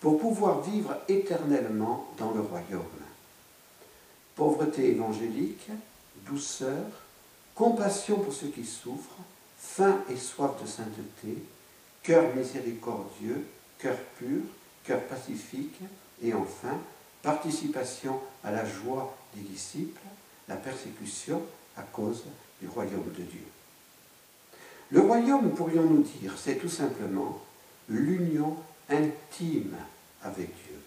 pour 0.00 0.18
pouvoir 0.18 0.62
vivre 0.62 0.96
éternellement 1.08 2.06
dans 2.18 2.30
le 2.32 2.40
royaume. 2.40 2.82
Pauvreté 4.34 4.90
évangélique, 4.90 5.68
douceur, 6.26 6.84
compassion 7.54 8.18
pour 8.18 8.32
ceux 8.32 8.48
qui 8.48 8.64
souffrent, 8.64 9.16
faim 9.58 9.98
et 10.10 10.16
soif 10.16 10.62
de 10.62 10.68
sainteté, 10.68 11.42
cœur 12.02 12.34
miséricordieux, 12.36 13.46
cœur 13.78 13.96
pur, 14.18 14.42
cœur 14.84 15.02
pacifique, 15.04 15.80
et 16.22 16.32
enfin, 16.34 16.78
participation 17.22 18.20
à 18.44 18.52
la 18.52 18.64
joie 18.64 19.16
des 19.34 19.42
disciples, 19.42 20.00
la 20.48 20.56
persécution 20.56 21.42
à 21.76 21.82
cause 21.82 22.24
du 22.60 22.68
royaume 22.68 23.12
de 23.16 23.22
Dieu. 23.22 23.46
Le 24.90 25.00
royaume, 25.00 25.50
pourrions-nous 25.50 26.02
dire, 26.20 26.34
c'est 26.36 26.56
tout 26.56 26.68
simplement 26.68 27.40
l'union 27.88 28.56
intime 28.88 29.76
avec 30.22 30.46
Dieu. 30.46 30.78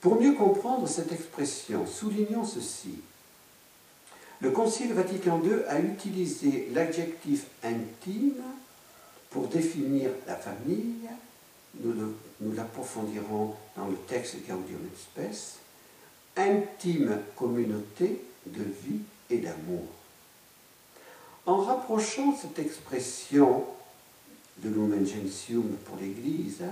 Pour 0.00 0.20
mieux 0.20 0.32
comprendre 0.32 0.86
cette 0.88 1.12
expression, 1.12 1.86
soulignons 1.86 2.44
ceci. 2.44 3.00
Le 4.40 4.52
Concile 4.52 4.92
Vatican 4.92 5.42
II 5.42 5.64
a 5.68 5.80
utilisé 5.80 6.68
l'adjectif 6.72 7.46
intime 7.64 8.42
pour 9.30 9.48
définir 9.48 10.10
la 10.26 10.36
famille. 10.36 11.08
Nous, 11.80 12.14
l'approfondirons 12.54 13.54
dans 13.76 13.88
le 13.88 13.96
texte 14.06 14.36
Gaudium 14.48 14.88
Spes. 14.96 15.58
Intime 16.36 17.20
communauté 17.36 18.22
de 18.46 18.62
vie 18.62 19.00
et 19.30 19.38
d'amour. 19.38 19.84
En 21.46 21.58
rapprochant 21.58 22.36
cette 22.36 22.58
expression 22.58 23.64
de 24.58 24.68
Lumen 24.68 25.06
Gentium 25.06 25.76
pour 25.84 25.96
l'Église 25.96 26.62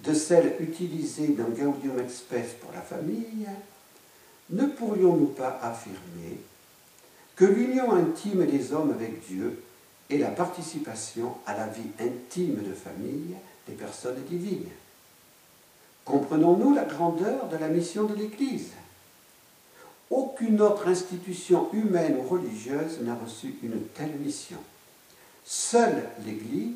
de 0.00 0.14
celle 0.14 0.56
utilisée 0.60 1.28
dans 1.28 1.48
Gaudium 1.48 1.98
et 1.98 2.08
Spes 2.08 2.60
pour 2.60 2.72
la 2.72 2.82
famille, 2.82 3.46
ne 4.50 4.66
pourrions-nous 4.66 5.28
pas 5.28 5.58
affirmer 5.62 6.38
que 7.34 7.44
l'union 7.44 7.92
intime 7.92 8.46
des 8.46 8.72
hommes 8.72 8.92
avec 8.92 9.26
Dieu 9.26 9.62
est 10.08 10.18
la 10.18 10.30
participation 10.30 11.34
à 11.46 11.56
la 11.56 11.66
vie 11.66 11.90
intime 11.98 12.62
de 12.62 12.72
famille 12.72 13.34
des 13.66 13.74
personnes 13.74 14.22
divines? 14.28 14.68
Comprenons-nous 16.04 16.74
la 16.74 16.84
grandeur 16.84 17.48
de 17.48 17.56
la 17.56 17.68
mission 17.68 18.04
de 18.04 18.14
l'Église? 18.14 18.70
Aucune 20.10 20.60
autre 20.60 20.88
institution 20.88 21.68
humaine 21.72 22.18
ou 22.18 22.28
religieuse 22.28 23.00
n'a 23.00 23.14
reçu 23.14 23.56
une 23.62 23.86
telle 23.88 24.14
mission. 24.16 24.58
Seule 25.44 26.08
l'Église 26.24 26.74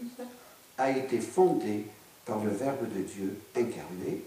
a 0.79 0.91
été 0.91 1.21
fondée 1.21 1.87
par 2.25 2.43
le 2.43 2.51
Verbe 2.51 2.93
de 2.95 3.03
Dieu 3.03 3.41
incarné. 3.57 4.23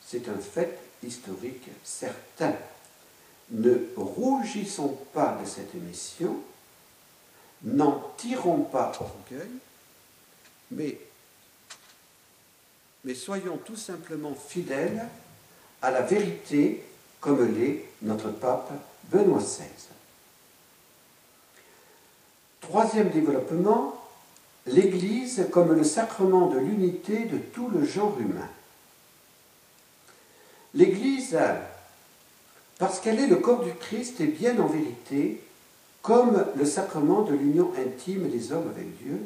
C'est 0.00 0.28
un 0.28 0.38
fait 0.38 0.78
historique 1.02 1.68
certain. 1.84 2.54
Ne 3.50 3.88
rougissons 3.96 4.98
pas 5.12 5.38
de 5.42 5.46
cette 5.46 5.74
mission, 5.74 6.36
n'en 7.62 8.12
tirons 8.16 8.62
pas 8.62 8.92
orgueil, 8.98 9.50
mais, 10.70 10.98
mais 13.04 13.14
soyons 13.14 13.58
tout 13.58 13.76
simplement 13.76 14.34
fidèles 14.34 15.06
à 15.82 15.90
la 15.90 16.00
vérité 16.00 16.82
comme 17.22 17.54
l'est 17.56 17.84
notre 18.02 18.30
pape 18.30 18.70
Benoît 19.10 19.38
XVI. 19.38 19.64
Troisième 22.60 23.10
développement, 23.10 23.96
l'Église 24.66 25.46
comme 25.50 25.72
le 25.72 25.84
sacrement 25.84 26.48
de 26.48 26.58
l'unité 26.58 27.24
de 27.24 27.38
tout 27.38 27.68
le 27.68 27.84
genre 27.84 28.18
humain. 28.18 28.48
L'Église, 30.74 31.38
parce 32.78 32.98
qu'elle 32.98 33.20
est 33.20 33.28
le 33.28 33.36
corps 33.36 33.62
du 33.62 33.72
Christ, 33.74 34.20
est 34.20 34.26
bien 34.26 34.58
en 34.58 34.66
vérité 34.66 35.40
comme 36.02 36.44
le 36.56 36.64
sacrement 36.64 37.22
de 37.22 37.34
l'union 37.34 37.72
intime 37.78 38.28
des 38.30 38.50
hommes 38.50 38.68
avec 38.74 38.98
Dieu, 38.98 39.20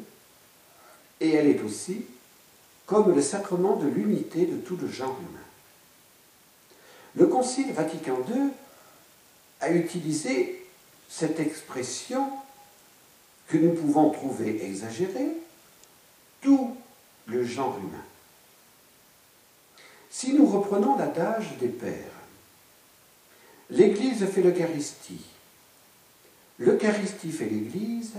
et 1.19 1.31
elle 1.31 1.47
est 1.47 1.63
aussi 1.63 2.05
comme 2.85 3.15
le 3.15 3.21
sacrement 3.23 3.75
de 3.77 3.87
l'unité 3.87 4.45
de 4.45 4.57
tout 4.57 4.77
le 4.77 4.87
genre 4.87 5.17
humain. 5.19 5.46
Le 7.17 7.25
Concile 7.25 7.73
Vatican 7.73 8.19
II 8.29 8.51
a 9.59 9.71
utilisé 9.71 10.63
cette 11.09 11.39
expression 11.39 12.29
que 13.47 13.57
nous 13.57 13.73
pouvons 13.73 14.11
trouver 14.11 14.63
exagérée, 14.63 15.31
tout 16.41 16.77
le 17.25 17.43
genre 17.43 17.79
humain. 17.79 18.03
Si 20.11 20.33
nous 20.33 20.45
reprenons 20.45 20.95
l'adage 20.95 21.57
des 21.57 21.69
pères, 21.69 21.93
l'Église 23.71 24.23
fait 24.27 24.43
l'Eucharistie, 24.43 25.25
l'Eucharistie 26.59 27.31
fait 27.31 27.45
l'Église, 27.45 28.13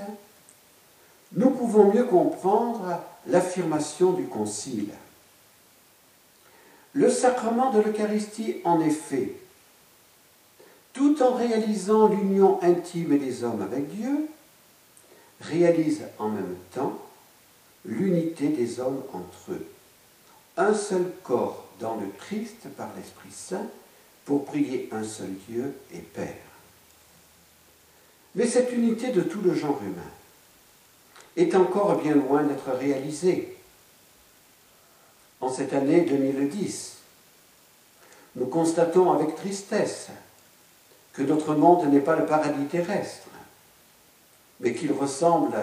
nous 1.34 1.50
pouvons 1.50 1.92
mieux 1.92 2.04
comprendre 2.04 3.00
l'affirmation 3.28 4.12
du 4.12 4.24
Concile. 4.24 4.90
Le 6.98 7.08
sacrement 7.10 7.70
de 7.70 7.80
l'Eucharistie, 7.80 8.56
en 8.64 8.80
effet, 8.80 9.30
tout 10.92 11.22
en 11.22 11.34
réalisant 11.34 12.08
l'union 12.08 12.60
intime 12.60 13.16
des 13.20 13.44
hommes 13.44 13.62
avec 13.62 13.86
Dieu, 13.86 14.28
réalise 15.40 16.02
en 16.18 16.28
même 16.28 16.56
temps 16.74 16.98
l'unité 17.84 18.48
des 18.48 18.80
hommes 18.80 19.00
entre 19.12 19.52
eux. 19.52 19.64
Un 20.56 20.74
seul 20.74 21.12
corps 21.22 21.68
dans 21.78 21.94
le 21.94 22.08
Christ 22.18 22.66
par 22.76 22.90
l'Esprit 22.96 23.30
Saint 23.30 23.68
pour 24.24 24.44
prier 24.44 24.88
un 24.90 25.04
seul 25.04 25.30
Dieu 25.48 25.76
et 25.94 26.00
Père. 26.00 26.34
Mais 28.34 28.48
cette 28.48 28.72
unité 28.72 29.12
de 29.12 29.20
tout 29.20 29.40
le 29.40 29.54
genre 29.54 29.80
humain 29.84 30.02
est 31.36 31.54
encore 31.54 32.02
bien 32.02 32.16
loin 32.16 32.42
d'être 32.42 32.72
réalisée. 32.72 33.56
En 35.40 35.52
cette 35.52 35.72
année 35.72 36.02
2010, 36.02 36.96
nous 38.36 38.46
constatons 38.46 39.12
avec 39.12 39.36
tristesse 39.36 40.08
que 41.12 41.22
notre 41.22 41.54
monde 41.54 41.86
n'est 41.92 42.00
pas 42.00 42.16
le 42.16 42.26
paradis 42.26 42.66
terrestre, 42.66 43.28
mais 44.60 44.74
qu'il 44.74 44.92
ressemble 44.92 45.56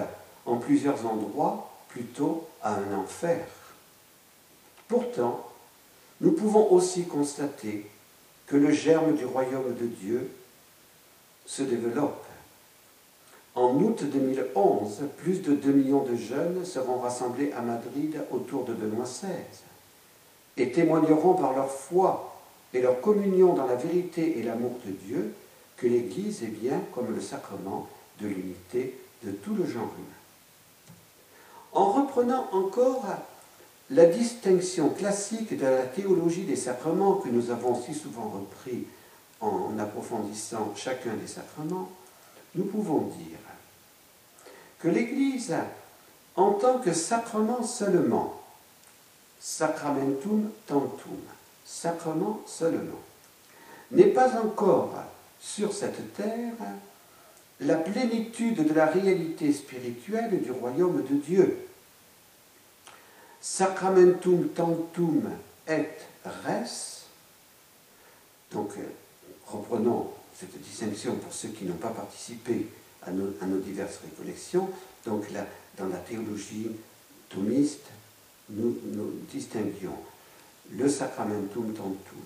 en 0.46 0.58
plusieurs 0.58 1.06
endroits 1.06 1.72
plutôt 1.90 2.48
à 2.62 2.76
un 2.76 2.98
enfer. 2.98 3.46
Pourtant, 4.88 5.50
nous 6.22 6.32
pouvons 6.32 6.72
aussi 6.72 7.06
constater 7.06 7.90
que 8.48 8.56
le 8.56 8.72
germe 8.72 9.16
du 9.16 9.26
royaume 9.26 9.76
de 9.76 9.88
Dieu 9.88 10.32
se 11.46 11.64
développe. 11.64 12.25
En 13.56 13.74
août 13.76 14.04
2011, 14.04 15.04
plus 15.18 15.42
de 15.42 15.54
2 15.56 15.72
millions 15.72 16.04
de 16.04 16.16
jeunes 16.16 16.66
seront 16.66 17.00
rassemblés 17.00 17.54
à 17.54 17.62
Madrid 17.62 18.22
autour 18.32 18.66
de 18.66 18.74
Benoît 18.74 19.06
XVI 19.06 19.30
et 20.58 20.72
témoigneront 20.74 21.36
par 21.36 21.54
leur 21.54 21.72
foi 21.72 22.42
et 22.74 22.82
leur 22.82 23.00
communion 23.00 23.54
dans 23.54 23.66
la 23.66 23.76
vérité 23.76 24.40
et 24.40 24.44
l'amour 24.44 24.74
de 24.86 24.92
Dieu 24.92 25.34
que 25.78 25.88
l'Église 25.88 26.44
est 26.44 26.48
bien 26.48 26.82
comme 26.94 27.16
le 27.16 27.22
sacrement 27.22 27.88
de 28.20 28.28
l'unité 28.28 29.00
de 29.24 29.32
tout 29.32 29.56
le 29.56 29.66
genre 29.66 29.84
humain. 29.84 30.92
En 31.72 31.92
reprenant 31.94 32.50
encore 32.52 33.06
la 33.90 34.06
distinction 34.06 34.90
classique 34.90 35.58
de 35.58 35.66
la 35.66 35.84
théologie 35.84 36.44
des 36.44 36.56
sacrements 36.58 37.16
que 37.16 37.30
nous 37.30 37.52
avons 37.52 37.82
si 37.82 37.94
souvent 37.94 38.30
repris 38.30 38.86
en 39.40 39.78
approfondissant 39.80 40.74
chacun 40.76 41.14
des 41.14 41.28
sacrements, 41.28 41.90
nous 42.56 42.66
pouvons 42.66 43.02
dire 43.02 43.38
que 44.86 44.90
l'Église, 44.92 45.56
en 46.36 46.52
tant 46.52 46.78
que 46.78 46.94
sacrement 46.94 47.64
seulement, 47.64 48.40
sacramentum 49.40 50.52
tantum, 50.68 51.18
sacrement 51.66 52.42
seulement, 52.46 53.02
n'est 53.90 54.14
pas 54.14 54.40
encore 54.40 54.94
sur 55.40 55.74
cette 55.74 56.14
terre 56.14 56.54
la 57.62 57.78
plénitude 57.78 58.64
de 58.64 58.74
la 58.76 58.86
réalité 58.86 59.52
spirituelle 59.54 60.44
du 60.44 60.52
royaume 60.52 61.04
de 61.04 61.16
Dieu. 61.16 61.68
Sacramentum 63.42 64.50
tantum 64.50 65.32
et 65.68 65.88
res. 66.24 67.08
Donc, 68.52 68.70
euh, 68.78 68.84
reprenons 69.48 70.12
cette 70.40 70.62
distinction 70.62 71.16
pour 71.16 71.34
ceux 71.34 71.50
qui 71.50 71.66
n'ont 71.66 71.74
pas 71.74 71.90
participé 71.90 72.68
à 73.06 73.12
nos, 73.12 73.60
diverses 73.60 74.00
récollections. 74.04 74.70
Donc, 75.06 75.32
là, 75.32 75.46
dans 75.78 75.88
la 75.88 75.98
théologie 75.98 76.72
thomiste, 77.30 77.88
nous, 78.50 78.78
nous 78.92 79.12
distinguions 79.32 79.98
le 80.72 80.90
sacramentum 80.90 81.74
tantum, 81.74 82.24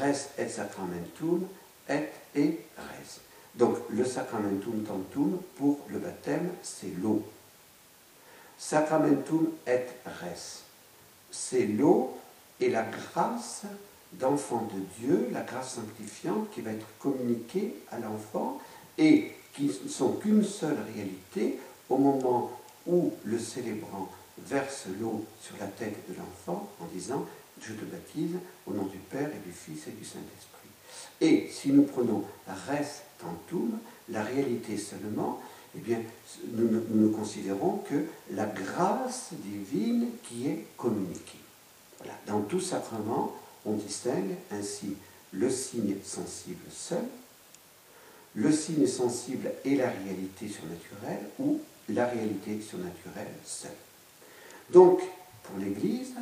res 0.00 0.28
et 0.38 0.48
sacramentum, 0.48 1.46
et 1.88 2.08
et 2.34 2.60
res. 2.76 3.20
Donc 3.54 3.76
le 3.90 4.04
sacramentum 4.04 4.84
tantum 4.84 5.40
pour 5.56 5.80
le 5.88 5.98
baptême, 5.98 6.50
c'est 6.62 6.92
l'eau. 7.02 7.24
Sacramentum 8.58 9.48
et 9.66 9.80
res. 10.04 10.62
C'est 11.30 11.66
l'eau 11.66 12.16
et 12.60 12.70
la 12.70 12.84
grâce 12.84 13.62
d'enfant 14.12 14.68
de 14.72 14.80
Dieu, 14.98 15.28
la 15.32 15.42
grâce 15.42 15.74
sanctifiante 15.74 16.50
qui 16.50 16.60
va 16.60 16.70
être 16.70 16.86
communiquée 16.98 17.74
à 17.90 17.98
l'enfant 17.98 18.60
et 18.96 19.32
qui 19.54 19.70
ne 19.84 19.88
sont 19.88 20.12
qu'une 20.12 20.44
seule 20.44 20.78
réalité 20.94 21.58
au 21.88 21.98
moment 21.98 22.50
où 22.86 23.12
le 23.24 23.38
célébrant 23.38 24.08
verse 24.46 24.86
l'eau 25.00 25.24
sur 25.42 25.56
la 25.58 25.66
tête 25.66 25.96
de 26.08 26.14
l'enfant 26.16 26.70
en 26.80 26.86
disant 26.94 27.26
Je 27.60 27.72
te 27.74 27.84
baptise 27.84 28.36
au 28.66 28.72
nom 28.72 28.84
du 28.84 28.98
Père 28.98 29.28
et 29.28 29.46
du 29.46 29.52
Fils 29.52 29.86
et 29.88 29.92
du 29.92 30.04
Saint-Esprit. 30.04 30.68
Et 31.20 31.48
si 31.50 31.72
nous 31.72 31.82
prenons 31.82 32.24
res 32.46 33.02
tantum, 33.18 33.78
la 34.08 34.22
réalité 34.22 34.76
seulement, 34.76 35.40
eh 35.76 35.80
bien, 35.80 36.00
nous, 36.52 36.68
nous, 36.90 37.10
considérons 37.10 37.78
que 37.88 38.06
la 38.30 38.46
grâce 38.46 39.30
divine 39.32 40.08
qui 40.24 40.46
est 40.46 40.66
communiquée. 40.76 41.38
Voilà. 41.98 42.14
Dans 42.26 42.40
tout 42.40 42.60
sacrement, 42.60 43.34
on 43.66 43.72
distingue 43.72 44.36
ainsi 44.50 44.94
le 45.32 45.50
signe 45.50 45.96
sensible 46.04 46.64
seul, 46.70 47.04
le 48.34 48.52
signe 48.52 48.86
sensible 48.86 49.50
et 49.64 49.76
la 49.76 49.90
réalité 49.90 50.48
surnaturelle, 50.48 51.26
ou 51.38 51.60
la 51.88 52.06
réalité 52.06 52.60
surnaturelle 52.60 53.32
seule. 53.44 53.70
Donc, 54.70 55.00
pour 55.42 55.58
l'Église, 55.58 56.14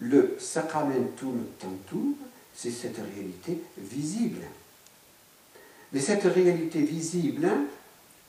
le 0.00 0.36
sacramentum 0.40 1.44
tantum, 1.58 2.14
c'est 2.54 2.70
cette 2.70 2.98
réalité 2.98 3.62
visible. 3.78 4.42
Mais 5.92 6.00
cette 6.00 6.24
réalité 6.24 6.82
visible 6.82 7.48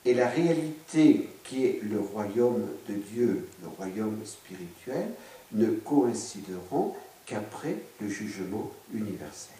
et 0.04 0.14
la 0.14 0.28
réalité 0.28 1.28
qui 1.44 1.66
est 1.66 1.80
le 1.82 2.00
royaume 2.00 2.66
de 2.88 2.94
Dieu, 2.94 3.48
le 3.62 3.68
royaume 3.68 4.20
spirituel, 4.24 5.08
ne 5.52 5.66
coïncideront 5.70 6.94
qu'après 7.26 7.76
le 8.00 8.08
jugement 8.08 8.70
universel. 8.92 9.56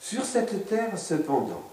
Sur 0.00 0.24
cette 0.24 0.68
terre, 0.68 0.98
cependant, 0.98 1.69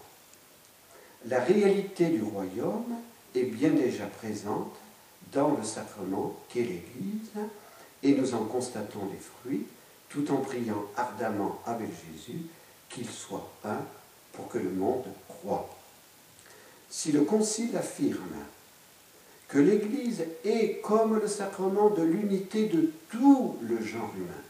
la 1.26 1.40
réalité 1.40 2.08
du 2.08 2.22
royaume 2.22 2.96
est 3.36 3.44
bien 3.44 3.72
déjà 3.72 4.06
présente 4.06 4.76
dans 5.34 5.56
le 5.56 5.64
sacrement 5.64 6.36
qu'est 6.50 6.62
l'Église, 6.62 7.32
et 8.04 8.16
nous 8.16 8.34
en 8.34 8.46
constatons 8.46 9.10
les 9.12 9.20
fruits 9.20 9.66
tout 10.10 10.32
en 10.32 10.38
priant 10.38 10.86
ardemment 10.96 11.60
avec 11.66 11.90
Jésus 11.90 12.44
qu'il 12.90 13.10
soit 13.10 13.50
un 13.66 13.82
pour 14.34 14.48
que 14.48 14.58
le 14.58 14.70
monde 14.70 15.06
croit. 15.28 15.70
Si 16.90 17.12
le 17.12 17.22
Concile 17.22 17.76
affirme 17.76 18.38
que 19.48 19.58
l'Église 19.58 20.24
est 20.46 20.82
comme 20.82 21.20
le 21.20 21.28
sacrement 21.28 21.90
de 21.90 22.04
l'unité 22.04 22.68
de 22.68 22.92
tout 23.10 23.58
le 23.62 23.82
genre 23.84 24.14
humain, 24.16 24.44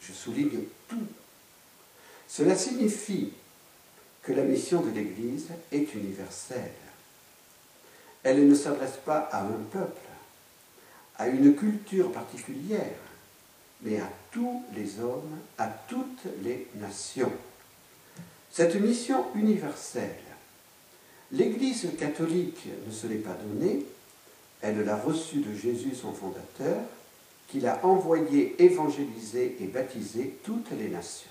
je 0.00 0.12
souligne 0.12 0.62
tout, 0.88 0.96
cela 2.28 2.56
signifie 2.56 3.32
que 4.22 4.32
la 4.32 4.42
mission 4.42 4.82
de 4.82 4.90
l'Église 4.90 5.48
est 5.72 5.94
universelle. 5.94 6.72
Elle 8.22 8.48
ne 8.48 8.54
s'adresse 8.54 8.98
pas 9.04 9.28
à 9.32 9.42
un 9.42 9.62
peuple, 9.70 10.08
à 11.16 11.28
une 11.28 11.54
culture 11.54 12.12
particulière, 12.12 12.98
mais 13.82 13.98
à 13.98 14.10
tous 14.30 14.62
les 14.74 15.00
hommes, 15.00 15.38
à 15.56 15.68
toutes 15.88 16.26
les 16.42 16.66
nations. 16.74 17.32
Cette 18.50 18.74
mission 18.74 19.24
universelle, 19.34 20.20
l'Église 21.32 21.88
catholique 21.98 22.66
ne 22.86 22.92
se 22.92 23.06
l'est 23.06 23.16
pas 23.16 23.34
donnée, 23.34 23.86
elle 24.60 24.84
l'a 24.84 24.96
reçue 24.96 25.38
de 25.38 25.54
Jésus 25.54 25.94
son 25.94 26.12
fondateur, 26.12 26.82
qui 27.48 27.60
l'a 27.60 27.84
envoyé 27.84 28.62
évangéliser 28.62 29.56
et 29.60 29.66
baptiser 29.66 30.36
toutes 30.44 30.70
les 30.78 30.88
nations. 30.88 31.29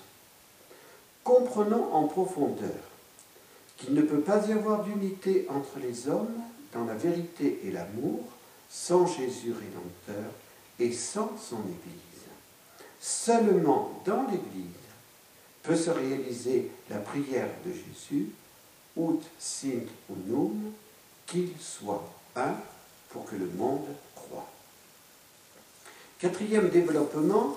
Comprenons 1.24 1.92
en 1.92 2.04
profondeur 2.08 2.70
qu'il 3.76 3.94
ne 3.94 4.02
peut 4.02 4.20
pas 4.20 4.46
y 4.46 4.52
avoir 4.52 4.84
d'unité 4.84 5.46
entre 5.48 5.78
les 5.80 6.08
hommes 6.08 6.40
dans 6.72 6.84
la 6.84 6.94
vérité 6.94 7.60
et 7.64 7.70
l'amour 7.70 8.20
sans 8.68 9.06
Jésus 9.06 9.52
rédempteur 9.52 10.32
et 10.78 10.92
sans 10.92 11.32
son 11.38 11.58
Église. 11.58 12.00
Seulement 13.00 14.02
dans 14.04 14.22
l'Église 14.24 14.66
peut 15.62 15.76
se 15.76 15.90
réaliser 15.90 16.70
la 16.88 16.98
prière 16.98 17.48
de 17.64 17.72
Jésus, 17.72 18.28
ut 18.96 19.20
sint 19.38 19.86
unum, 20.08 20.72
qu'il 21.26 21.50
soit 21.60 22.04
un 22.36 22.54
pour 23.10 23.24
que 23.24 23.36
le 23.36 23.46
monde 23.46 23.86
croit. 24.14 24.48
Quatrième 26.18 26.68
développement, 26.68 27.56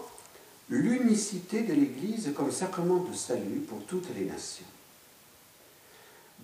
l'unicité 0.70 1.62
de 1.62 1.74
l'Église 1.74 2.32
comme 2.36 2.52
sacrement 2.52 3.04
de 3.04 3.14
salut 3.14 3.62
pour 3.68 3.84
toutes 3.86 4.08
les 4.16 4.26
nations. 4.26 4.66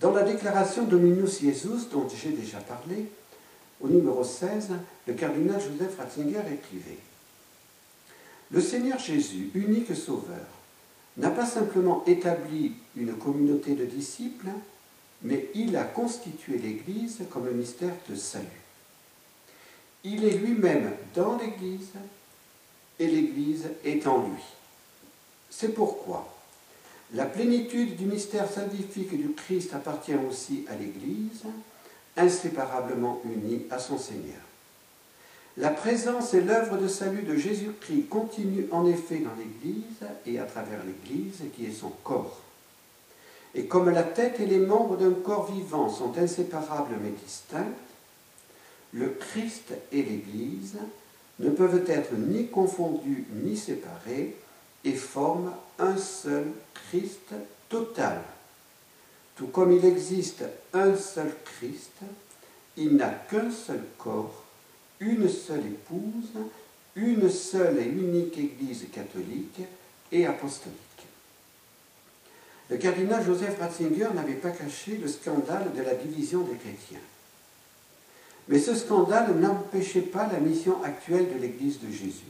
Dans 0.00 0.12
la 0.12 0.22
déclaration 0.22 0.84
Dominus 0.84 1.40
Jesus, 1.40 1.88
dont 1.92 2.08
j'ai 2.08 2.30
déjà 2.30 2.58
parlé, 2.58 3.06
au 3.80 3.88
numéro 3.88 4.24
16, 4.24 4.70
le 5.06 5.14
cardinal 5.14 5.60
Joseph 5.60 5.96
Ratzinger 5.98 6.42
écrivait 6.52 6.98
Le 8.50 8.60
Seigneur 8.60 8.98
Jésus, 8.98 9.50
unique 9.54 9.94
Sauveur, 9.94 10.46
n'a 11.16 11.30
pas 11.30 11.46
simplement 11.46 12.02
établi 12.06 12.72
une 12.96 13.14
communauté 13.14 13.74
de 13.74 13.84
disciples, 13.84 14.48
mais 15.22 15.48
il 15.54 15.76
a 15.76 15.84
constitué 15.84 16.58
l'Église 16.58 17.18
comme 17.30 17.48
un 17.48 17.52
mystère 17.52 17.94
de 18.08 18.14
salut. 18.14 18.46
Il 20.02 20.24
est 20.24 20.38
lui-même 20.38 20.92
dans 21.14 21.36
l'Église 21.36 21.92
et 23.00 23.08
l'Église 23.08 23.68
est 23.84 24.06
en 24.06 24.28
lui. 24.28 24.42
C'est 25.48 25.74
pourquoi 25.74 26.28
la 27.12 27.26
plénitude 27.26 27.96
du 27.96 28.04
mystère 28.04 28.48
salvifique 28.48 29.16
du 29.20 29.32
Christ 29.32 29.74
appartient 29.74 30.14
aussi 30.28 30.64
à 30.68 30.76
l'Église, 30.76 31.42
inséparablement 32.16 33.20
unie 33.24 33.66
à 33.70 33.80
son 33.80 33.98
Seigneur. 33.98 34.40
La 35.56 35.70
présence 35.70 36.34
et 36.34 36.40
l'œuvre 36.40 36.76
de 36.76 36.86
salut 36.86 37.22
de 37.22 37.34
Jésus-Christ 37.34 38.08
continuent 38.08 38.68
en 38.70 38.86
effet 38.86 39.18
dans 39.18 39.34
l'Église 39.36 40.08
et 40.24 40.38
à 40.38 40.44
travers 40.44 40.78
l'Église 40.84 41.42
qui 41.56 41.66
est 41.66 41.72
son 41.72 41.90
corps. 42.04 42.40
Et 43.56 43.64
comme 43.64 43.90
la 43.90 44.04
tête 44.04 44.38
et 44.38 44.46
les 44.46 44.60
membres 44.60 44.96
d'un 44.96 45.12
corps 45.12 45.52
vivant 45.52 45.88
sont 45.88 46.16
inséparables 46.16 46.94
mais 47.02 47.10
distincts, 47.10 47.72
le 48.92 49.08
Christ 49.08 49.72
et 49.90 50.02
l'Église 50.02 50.76
ne 51.40 51.50
peuvent 51.50 51.84
être 51.88 52.12
ni 52.14 52.48
confondus 52.48 53.24
ni 53.42 53.56
séparés 53.56 54.36
et 54.84 54.92
forment 54.92 55.52
un 55.78 55.96
seul 55.96 56.44
Christ 56.74 57.32
total. 57.68 58.20
Tout 59.36 59.46
comme 59.46 59.72
il 59.72 59.84
existe 59.84 60.44
un 60.74 60.94
seul 60.96 61.32
Christ, 61.44 62.00
il 62.76 62.96
n'a 62.96 63.08
qu'un 63.08 63.50
seul 63.50 63.82
corps, 63.98 64.44
une 65.00 65.28
seule 65.28 65.66
épouse, 65.66 66.32
une 66.94 67.30
seule 67.30 67.78
et 67.78 67.86
unique 67.86 68.36
Église 68.36 68.84
catholique 68.92 69.60
et 70.12 70.26
apostolique. 70.26 70.76
Le 72.68 72.76
cardinal 72.76 73.24
Joseph 73.24 73.58
Ratzinger 73.58 74.08
n'avait 74.14 74.34
pas 74.34 74.50
caché 74.50 74.98
le 74.98 75.08
scandale 75.08 75.72
de 75.74 75.82
la 75.82 75.94
division 75.94 76.42
des 76.42 76.56
chrétiens. 76.56 77.00
Mais 78.50 78.58
ce 78.58 78.74
scandale 78.74 79.36
n'empêchait 79.36 80.00
pas 80.00 80.26
la 80.26 80.40
mission 80.40 80.82
actuelle 80.82 81.32
de 81.32 81.38
l'Église 81.38 81.78
de 81.78 81.88
Jésus. 81.88 82.24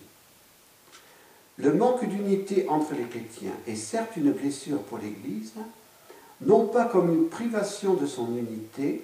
Le 1.56 1.72
manque 1.72 2.06
d'unité 2.06 2.68
entre 2.68 2.92
les 2.92 3.04
chrétiens 3.04 3.54
est 3.66 3.74
certes 3.74 4.18
une 4.18 4.32
blessure 4.32 4.82
pour 4.82 4.98
l'Église, 4.98 5.54
non 6.42 6.66
pas 6.66 6.84
comme 6.84 7.10
une 7.10 7.30
privation 7.30 7.94
de 7.94 8.06
son 8.06 8.36
unité, 8.36 9.02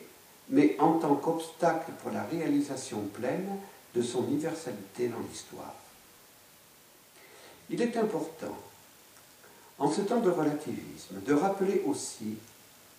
mais 0.51 0.77
en 0.79 0.99
tant 0.99 1.15
qu'obstacle 1.17 1.91
pour 2.03 2.13
la 2.13 2.23
réalisation 2.23 3.01
pleine 3.15 3.49
de 3.95 4.03
son 4.03 4.29
universalité 4.29 5.09
dans 5.09 5.21
l'histoire. 5.27 5.75
Il 7.71 7.81
est 7.81 7.97
important, 7.97 8.57
en 9.79 9.91
ce 9.91 10.03
temps 10.03 10.21
de 10.21 10.31
relativisme, 10.31 11.23
de 11.27 11.33
rappeler 11.33 11.83
aussi 11.87 12.37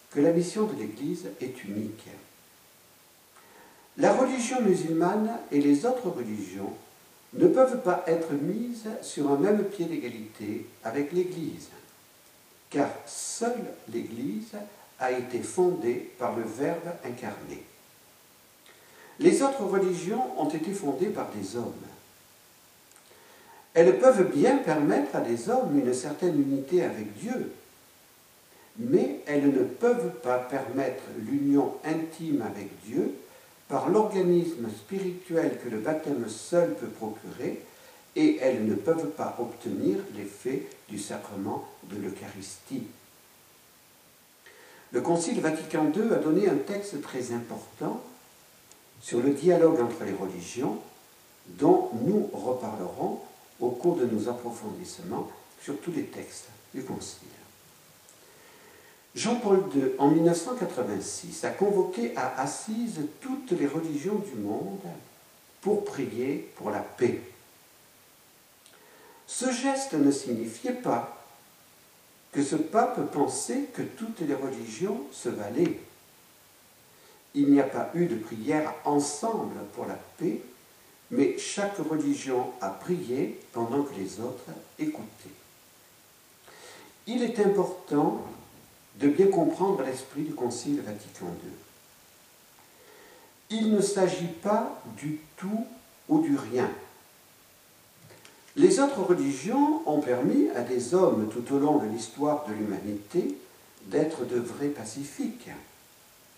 que 0.10 0.20
la 0.20 0.32
mission 0.32 0.66
de 0.66 0.76
l'Église 0.76 1.28
est 1.40 1.64
unique. 1.64 2.08
La 3.98 4.14
religion 4.14 4.62
musulmane 4.62 5.40
et 5.52 5.60
les 5.60 5.86
autres 5.86 6.10
religions 6.10 6.74
ne 7.34 7.48
peuvent 7.48 7.82
pas 7.82 8.04
être 8.06 8.32
mises 8.34 8.88
sur 9.02 9.32
un 9.32 9.38
même 9.38 9.64
pied 9.64 9.86
d'égalité 9.86 10.68
avec 10.84 11.12
l'Église, 11.12 11.70
car 12.70 12.90
seule 13.08 13.66
l'Église 13.92 14.54
a 15.00 15.12
été 15.12 15.40
fondée 15.40 16.12
par 16.20 16.36
le 16.36 16.44
Verbe 16.44 16.92
incarné. 17.04 17.64
Les 19.20 19.42
autres 19.42 19.64
religions 19.64 20.40
ont 20.40 20.50
été 20.50 20.74
fondées 20.74 21.08
par 21.08 21.30
des 21.32 21.56
hommes. 21.56 21.74
Elles 23.74 23.98
peuvent 23.98 24.32
bien 24.32 24.58
permettre 24.58 25.16
à 25.16 25.22
des 25.22 25.50
hommes 25.50 25.80
une 25.80 25.94
certaine 25.94 26.40
unité 26.40 26.84
avec 26.84 27.18
Dieu, 27.18 27.52
mais 28.78 29.22
elles 29.26 29.52
ne 29.52 29.64
peuvent 29.64 30.14
pas 30.22 30.38
permettre 30.38 31.04
l'union 31.18 31.74
intime 31.84 32.44
avec 32.44 32.70
Dieu 32.86 33.16
par 33.68 33.90
l'organisme 33.90 34.70
spirituel 34.70 35.60
que 35.64 35.70
le 35.70 35.80
baptême 35.80 36.28
seul 36.30 36.76
peut 36.76 36.88
procurer, 36.88 37.62
et 38.16 38.38
elles 38.42 38.66
ne 38.66 38.74
peuvent 38.74 39.12
pas 39.12 39.38
obtenir 39.40 39.98
l'effet 40.16 40.68
du 40.90 40.98
sacrement 40.98 41.68
de 41.84 41.98
l'Eucharistie. 41.98 42.84
Le 44.92 45.02
Concile 45.02 45.42
Vatican 45.42 45.92
II 45.96 46.14
a 46.14 46.18
donné 46.18 46.50
un 46.50 46.56
texte 46.56 47.02
très 47.02 47.32
important 47.32 48.02
sur 49.02 49.22
le 49.22 49.32
dialogue 49.32 49.82
entre 49.82 50.04
les 50.06 50.14
religions, 50.14 50.80
dont 51.60 51.92
nous 52.06 52.30
reparlerons 52.34 53.20
au 53.60 53.70
cours 53.70 53.98
de 53.98 54.06
nos 54.06 54.30
approfondissements 54.30 55.30
sur 55.62 55.80
tous 55.80 55.92
les 55.92 56.06
textes 56.06 56.48
du 56.74 56.84
Concile. 56.84 57.37
Jean-Paul 59.16 59.64
II, 59.74 59.92
en 59.98 60.10
1986, 60.10 61.44
a 61.44 61.50
convoqué 61.50 62.16
à 62.16 62.40
Assise 62.42 63.00
toutes 63.22 63.52
les 63.52 63.68
religions 63.68 64.16
du 64.16 64.36
monde 64.40 64.82
pour 65.62 65.86
prier 65.86 66.52
pour 66.58 66.70
la 66.70 66.80
paix. 66.80 67.20
Ce 69.26 69.52
geste 69.52 69.94
ne 69.94 70.12
signifiait 70.12 70.72
pas 70.72 71.18
que 72.32 72.44
ce 72.44 72.56
pape 72.56 73.12
pensait 73.12 73.64
que 73.74 73.82
toutes 73.82 74.22
les 74.22 74.36
religions 74.36 75.02
se 75.12 75.30
valaient. 75.30 75.80
Il 77.34 77.52
n'y 77.52 77.60
a 77.60 77.66
pas 77.66 77.90
eu 77.94 78.06
de 78.06 78.16
prière 78.16 78.74
ensemble 78.86 79.56
pour 79.74 79.86
la 79.86 80.00
paix, 80.18 80.42
mais 81.12 81.38
chaque 81.38 81.78
religion 81.78 82.52
a 82.62 82.70
prié 82.70 83.40
pendant 83.54 83.84
que 83.84 83.96
les 83.96 84.20
autres 84.20 84.46
écoutaient. 84.80 85.04
Il 87.08 87.24
est 87.24 87.40
important 87.40 88.22
de 89.00 89.08
bien 89.08 89.28
comprendre 89.28 89.84
l'esprit 89.84 90.24
du 90.24 90.34
Concile 90.34 90.82
Vatican 90.82 91.26
II. 91.26 91.52
Il 93.50 93.72
ne 93.72 93.82
s'agit 93.82 94.34
pas 94.42 94.82
du 94.98 95.20
tout 95.38 95.66
ou 96.10 96.20
du 96.20 96.36
rien. 96.36 96.70
Les 98.56 98.80
autres 98.80 99.04
religions 99.04 99.84
ont 99.86 100.02
permis 100.02 100.50
à 100.56 100.62
des 100.62 100.96
hommes 100.96 101.30
tout 101.32 101.54
au 101.54 101.60
long 101.60 101.78
de 101.78 101.86
l'histoire 101.86 102.46
de 102.48 102.54
l'humanité 102.54 103.38
d'être 103.86 104.26
de 104.26 104.40
vrais 104.40 104.68
pacifiques. 104.68 105.50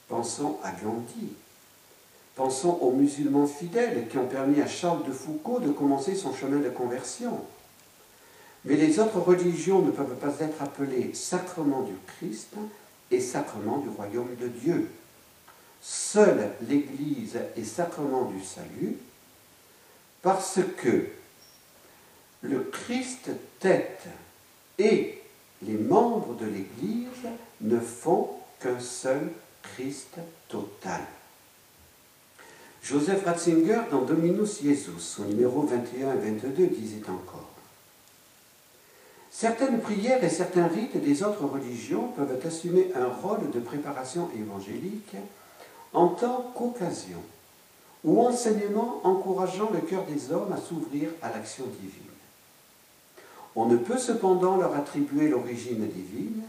Pensons 0.09 0.57
à 0.63 0.71
Gandhi. 0.71 1.33
Pensons 2.35 2.77
aux 2.81 2.91
musulmans 2.91 3.47
fidèles 3.47 4.07
qui 4.09 4.17
ont 4.17 4.27
permis 4.27 4.61
à 4.61 4.67
Charles 4.67 5.05
de 5.05 5.11
Foucault 5.11 5.59
de 5.59 5.71
commencer 5.71 6.15
son 6.15 6.33
chemin 6.33 6.59
de 6.59 6.69
conversion. 6.69 7.39
Mais 8.65 8.75
les 8.75 8.99
autres 8.99 9.19
religions 9.19 9.81
ne 9.81 9.91
peuvent 9.91 10.15
pas 10.15 10.35
être 10.39 10.61
appelées 10.61 11.13
sacrement 11.13 11.83
du 11.83 11.93
Christ 12.07 12.49
et 13.11 13.21
sacrement 13.21 13.77
du 13.77 13.89
royaume 13.89 14.35
de 14.39 14.47
Dieu. 14.47 14.89
Seule 15.81 16.51
l'Église 16.67 17.39
est 17.55 17.63
sacrement 17.63 18.25
du 18.25 18.43
salut 18.43 18.97
parce 20.21 20.59
que 20.77 21.07
le 22.41 22.59
Christ 22.63 23.29
tête 23.59 24.03
et 24.77 25.21
les 25.61 25.77
membres 25.77 26.35
de 26.35 26.45
l'Église 26.45 27.29
ne 27.61 27.79
font 27.79 28.29
qu'un 28.59 28.79
seul 28.79 29.29
Christ 29.61 30.17
total. 30.47 31.01
Joseph 32.81 33.25
Ratzinger, 33.25 33.81
dans 33.91 34.01
Dominus 34.01 34.61
Jesus, 34.61 35.19
au 35.19 35.25
numéro 35.25 35.61
21 35.63 36.13
et 36.13 36.31
22, 36.31 36.67
disait 36.67 37.09
encore 37.09 37.48
Certaines 39.39 39.79
prières 39.79 40.21
et 40.21 40.29
certains 40.29 40.67
rites 40.67 41.01
des 41.01 41.23
autres 41.23 41.45
religions 41.45 42.09
peuvent 42.09 42.45
assumer 42.45 42.91
un 42.93 43.07
rôle 43.07 43.49
de 43.51 43.61
préparation 43.61 44.29
évangélique 44.37 45.15
en 45.93 46.09
tant 46.09 46.51
qu'occasion 46.53 47.23
ou 48.03 48.19
enseignement 48.19 48.99
encourageant 49.05 49.69
le 49.69 49.79
cœur 49.79 50.03
des 50.07 50.33
hommes 50.33 50.51
à 50.51 50.57
s'ouvrir 50.57 51.11
à 51.21 51.29
l'action 51.29 51.63
divine. 51.67 52.11
On 53.55 53.67
ne 53.67 53.77
peut 53.77 53.97
cependant 53.97 54.57
leur 54.57 54.75
attribuer 54.75 55.29
l'origine 55.29 55.87
divine 55.87 56.43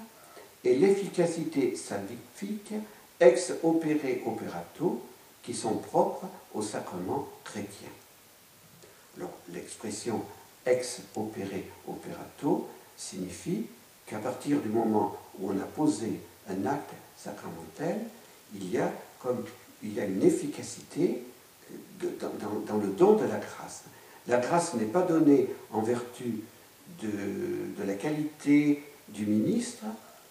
et 0.64 0.74
l'efficacité 0.74 1.76
salvifique 1.76 2.72
ex 3.20 3.52
opere 3.62 4.26
operato 4.26 5.00
qui 5.44 5.54
sont 5.54 5.76
propres 5.76 6.26
au 6.54 6.60
sacrement 6.60 7.28
chrétien. 7.44 7.90
L'expression 9.52 10.22
ex 10.66 11.02
opere 11.14 11.62
operato 11.86 12.66
signifie 13.00 13.66
qu'à 14.06 14.18
partir 14.18 14.60
du 14.60 14.68
moment 14.68 15.16
où 15.38 15.50
on 15.50 15.58
a 15.58 15.64
posé 15.64 16.20
un 16.48 16.66
acte 16.66 16.92
sacramentel, 17.16 17.98
il 18.54 18.70
y 18.70 18.78
a, 18.78 18.92
une 19.82 20.22
efficacité 20.22 21.22
dans, 22.00 22.78
le 22.78 22.88
don 22.88 23.14
de 23.14 23.24
la 23.24 23.38
grâce. 23.38 23.84
La 24.26 24.38
grâce 24.38 24.74
n'est 24.74 24.84
pas 24.84 25.02
donnée 25.02 25.48
en 25.70 25.80
vertu 25.80 26.40
de 27.02 27.84
la 27.84 27.94
qualité 27.94 28.82
du 29.08 29.26
ministre, 29.26 29.84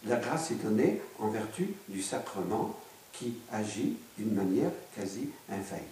la 0.06 0.18
grâce 0.18 0.52
est 0.52 0.64
donnée 0.64 1.02
en 1.20 1.30
vertu 1.30 1.74
du 1.88 2.02
sacrement 2.02 2.78
qui 3.14 3.34
agit 3.52 3.98
d'une 4.18 4.34
manière 4.34 4.72
quasi 4.96 5.30
infaillible. 5.50 5.90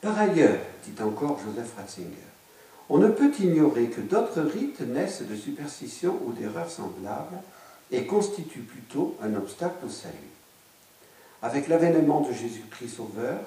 Par 0.00 0.18
ailleurs, 0.18 0.58
dit 0.84 1.00
encore 1.00 1.38
Joseph 1.38 1.74
Ratzinger, 1.76 2.31
on 2.92 2.98
ne 2.98 3.08
peut 3.08 3.32
ignorer 3.40 3.86
que 3.86 4.02
d'autres 4.02 4.42
rites 4.42 4.82
naissent 4.82 5.22
de 5.22 5.34
superstitions 5.34 6.20
ou 6.26 6.32
d'erreurs 6.34 6.70
semblables 6.70 7.38
et 7.90 8.04
constituent 8.04 8.60
plutôt 8.60 9.16
un 9.22 9.34
obstacle 9.34 9.86
au 9.86 9.88
salut. 9.88 10.12
Avec 11.40 11.68
l'avènement 11.68 12.20
de 12.20 12.34
Jésus-Christ 12.34 12.96
Sauveur, 12.96 13.38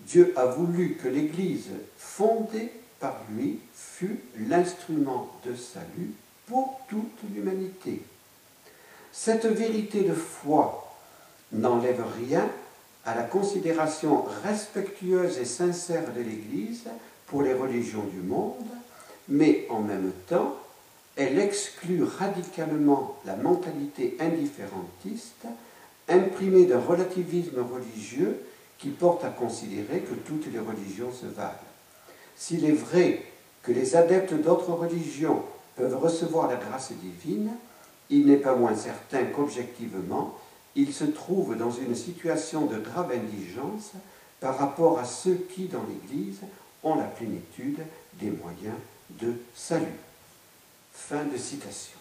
Dieu 0.00 0.32
a 0.34 0.46
voulu 0.46 0.94
que 0.94 1.08
l'Église 1.08 1.68
fondée 1.98 2.72
par 2.98 3.20
lui 3.30 3.58
fût 3.74 4.18
l'instrument 4.48 5.30
de 5.44 5.54
salut 5.54 6.12
pour 6.46 6.80
toute 6.88 7.18
l'humanité. 7.34 8.00
Cette 9.12 9.44
vérité 9.44 10.04
de 10.04 10.14
foi 10.14 10.96
n'enlève 11.52 12.02
rien 12.26 12.48
à 13.04 13.14
la 13.14 13.24
considération 13.24 14.24
respectueuse 14.42 15.36
et 15.36 15.44
sincère 15.44 16.14
de 16.14 16.22
l'Église 16.22 16.84
pour 17.26 17.42
les 17.42 17.52
religions 17.52 18.04
du 18.04 18.20
monde, 18.20 18.64
mais 19.28 19.66
en 19.70 19.80
même 19.80 20.12
temps, 20.28 20.56
elle 21.16 21.38
exclut 21.38 22.04
radicalement 22.04 23.16
la 23.24 23.36
mentalité 23.36 24.16
indifférentiste 24.20 25.46
imprimée 26.08 26.66
d'un 26.66 26.80
relativisme 26.80 27.60
religieux 27.60 28.40
qui 28.78 28.90
porte 28.90 29.24
à 29.24 29.30
considérer 29.30 30.00
que 30.00 30.14
toutes 30.14 30.52
les 30.52 30.58
religions 30.58 31.10
se 31.12 31.26
valent. 31.26 31.56
S'il 32.36 32.64
est 32.64 32.72
vrai 32.72 33.22
que 33.62 33.72
les 33.72 33.96
adeptes 33.96 34.34
d'autres 34.34 34.72
religions 34.72 35.42
peuvent 35.74 35.98
recevoir 35.98 36.48
la 36.48 36.56
grâce 36.56 36.92
divine, 36.92 37.50
il 38.10 38.26
n'est 38.26 38.36
pas 38.36 38.54
moins 38.54 38.76
certain 38.76 39.24
qu'objectivement, 39.24 40.38
ils 40.76 40.92
se 40.92 41.04
trouvent 41.04 41.56
dans 41.56 41.70
une 41.70 41.94
situation 41.94 42.66
de 42.66 42.78
grave 42.78 43.12
indigence 43.12 43.92
par 44.38 44.58
rapport 44.58 44.98
à 44.98 45.04
ceux 45.04 45.34
qui, 45.34 45.64
dans 45.64 45.84
l'Église, 45.84 46.40
ont 46.82 46.94
la 46.94 47.04
plénitude 47.04 47.80
des 48.20 48.30
moyens 48.30 48.76
de 49.10 49.34
salut. 49.54 49.86
Fin 50.92 51.24
de 51.24 51.36
citation. 51.36 51.98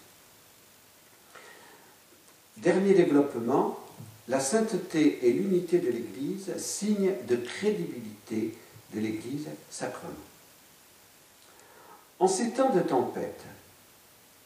Dernier 2.57 2.93
développement, 2.93 3.79
la 4.27 4.39
sainteté 4.39 5.27
et 5.27 5.33
l'unité 5.33 5.79
de 5.79 5.89
l'Église, 5.89 6.55
signe 6.57 7.13
de 7.27 7.35
crédibilité 7.35 8.57
de 8.93 8.99
l'Église 8.99 9.47
sacrement. 9.69 10.13
En 12.19 12.27
ces 12.27 12.51
temps 12.51 12.73
de 12.73 12.79
tempête, 12.79 13.43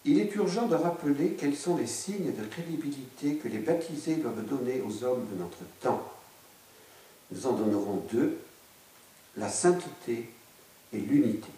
il 0.05 0.19
est 0.19 0.33
urgent 0.35 0.67
de 0.67 0.75
rappeler 0.75 1.35
quels 1.39 1.55
sont 1.55 1.77
les 1.77 1.87
signes 1.87 2.33
de 2.35 2.45
crédibilité 2.45 3.35
que 3.35 3.47
les 3.47 3.59
baptisés 3.59 4.15
doivent 4.15 4.45
donner 4.45 4.81
aux 4.81 5.03
hommes 5.03 5.27
de 5.31 5.39
notre 5.39 5.63
temps. 5.81 6.03
Nous 7.31 7.45
en 7.45 7.53
donnerons 7.53 8.03
deux, 8.11 8.39
la 9.37 9.49
sainteté 9.49 10.29
et 10.93 10.97
l'unité. 10.97 11.49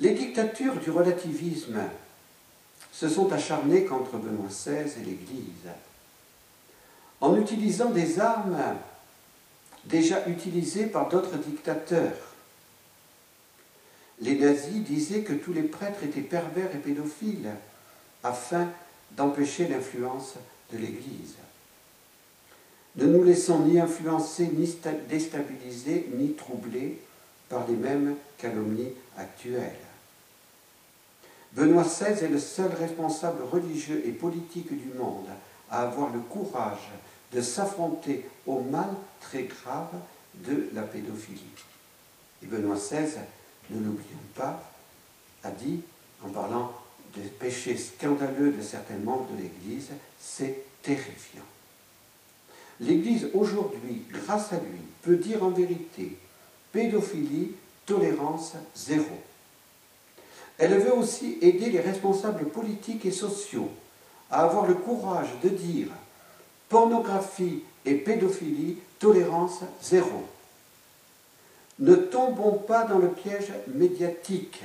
Les 0.00 0.10
dictatures 0.10 0.76
du 0.76 0.90
relativisme 0.90 1.80
se 2.92 3.08
sont 3.08 3.32
acharnées 3.32 3.84
contre 3.84 4.16
Benoît 4.16 4.48
XVI 4.48 5.00
et 5.00 5.04
l'Église 5.04 5.68
en 7.20 7.36
utilisant 7.36 7.90
des 7.90 8.20
armes 8.20 8.76
déjà 9.84 10.26
utilisées 10.28 10.86
par 10.86 11.08
d'autres 11.08 11.36
dictateurs. 11.36 12.16
Les 14.20 14.36
nazis 14.36 14.82
disaient 14.82 15.22
que 15.22 15.32
tous 15.32 15.52
les 15.52 15.62
prêtres 15.62 16.04
étaient 16.04 16.20
pervers 16.20 16.74
et 16.74 16.78
pédophiles 16.78 17.50
afin 18.22 18.68
d'empêcher 19.12 19.68
l'influence 19.68 20.34
de 20.72 20.78
l'Église. 20.78 21.36
Ne 22.96 23.06
nous 23.06 23.22
laissons 23.22 23.60
ni 23.60 23.78
influencer, 23.78 24.48
ni 24.52 24.76
déstabiliser, 25.08 26.08
ni 26.14 26.32
troubler 26.32 27.00
par 27.48 27.66
les 27.68 27.76
mêmes 27.76 28.16
calomnies 28.38 28.92
actuelles. 29.16 29.87
Benoît 31.58 31.82
XVI 31.82 32.24
est 32.24 32.28
le 32.28 32.38
seul 32.38 32.70
responsable 32.72 33.42
religieux 33.42 34.00
et 34.06 34.12
politique 34.12 34.70
du 34.70 34.96
monde 34.96 35.26
à 35.68 35.82
avoir 35.82 36.12
le 36.12 36.20
courage 36.20 36.88
de 37.32 37.40
s'affronter 37.40 38.24
au 38.46 38.60
mal 38.60 38.88
très 39.20 39.42
grave 39.42 39.90
de 40.36 40.68
la 40.72 40.82
pédophilie. 40.82 41.42
Et 42.44 42.46
Benoît 42.46 42.76
XVI, 42.76 43.18
ne 43.70 43.84
l'oublions 43.84 44.28
pas, 44.36 44.62
a 45.42 45.50
dit, 45.50 45.80
en 46.24 46.28
parlant 46.28 46.72
des 47.16 47.22
péchés 47.22 47.76
scandaleux 47.76 48.52
de 48.52 48.62
certains 48.62 48.98
membres 48.98 49.26
de 49.32 49.42
l'Église, 49.42 49.88
c'est 50.20 50.62
terrifiant. 50.82 51.42
L'Église 52.78 53.30
aujourd'hui, 53.34 54.04
grâce 54.12 54.52
à 54.52 54.60
lui, 54.60 54.78
peut 55.02 55.16
dire 55.16 55.42
en 55.42 55.50
vérité, 55.50 56.16
pédophilie, 56.70 57.50
tolérance 57.84 58.52
zéro. 58.76 59.18
Elle 60.58 60.76
veut 60.78 60.94
aussi 60.94 61.38
aider 61.40 61.70
les 61.70 61.80
responsables 61.80 62.46
politiques 62.46 63.06
et 63.06 63.12
sociaux 63.12 63.70
à 64.30 64.42
avoir 64.42 64.66
le 64.66 64.74
courage 64.74 65.28
de 65.42 65.48
dire 65.48 65.88
pornographie 66.68 67.62
et 67.86 67.94
pédophilie, 67.94 68.78
tolérance 68.98 69.60
zéro. 69.80 70.24
Ne 71.78 71.94
tombons 71.94 72.54
pas 72.54 72.84
dans 72.84 72.98
le 72.98 73.08
piège 73.08 73.52
médiatique. 73.68 74.62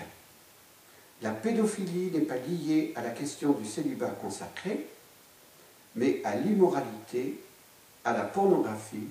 La 1.21 1.29
pédophilie 1.29 2.11
n'est 2.11 2.21
pas 2.21 2.35
liée 2.35 2.91
à 2.95 3.03
la 3.03 3.11
question 3.11 3.51
du 3.51 3.65
célibat 3.65 4.09
consacré, 4.09 4.87
mais 5.95 6.21
à 6.23 6.35
l'immoralité, 6.35 7.39
à 8.03 8.13
la 8.13 8.23
pornographie 8.23 9.07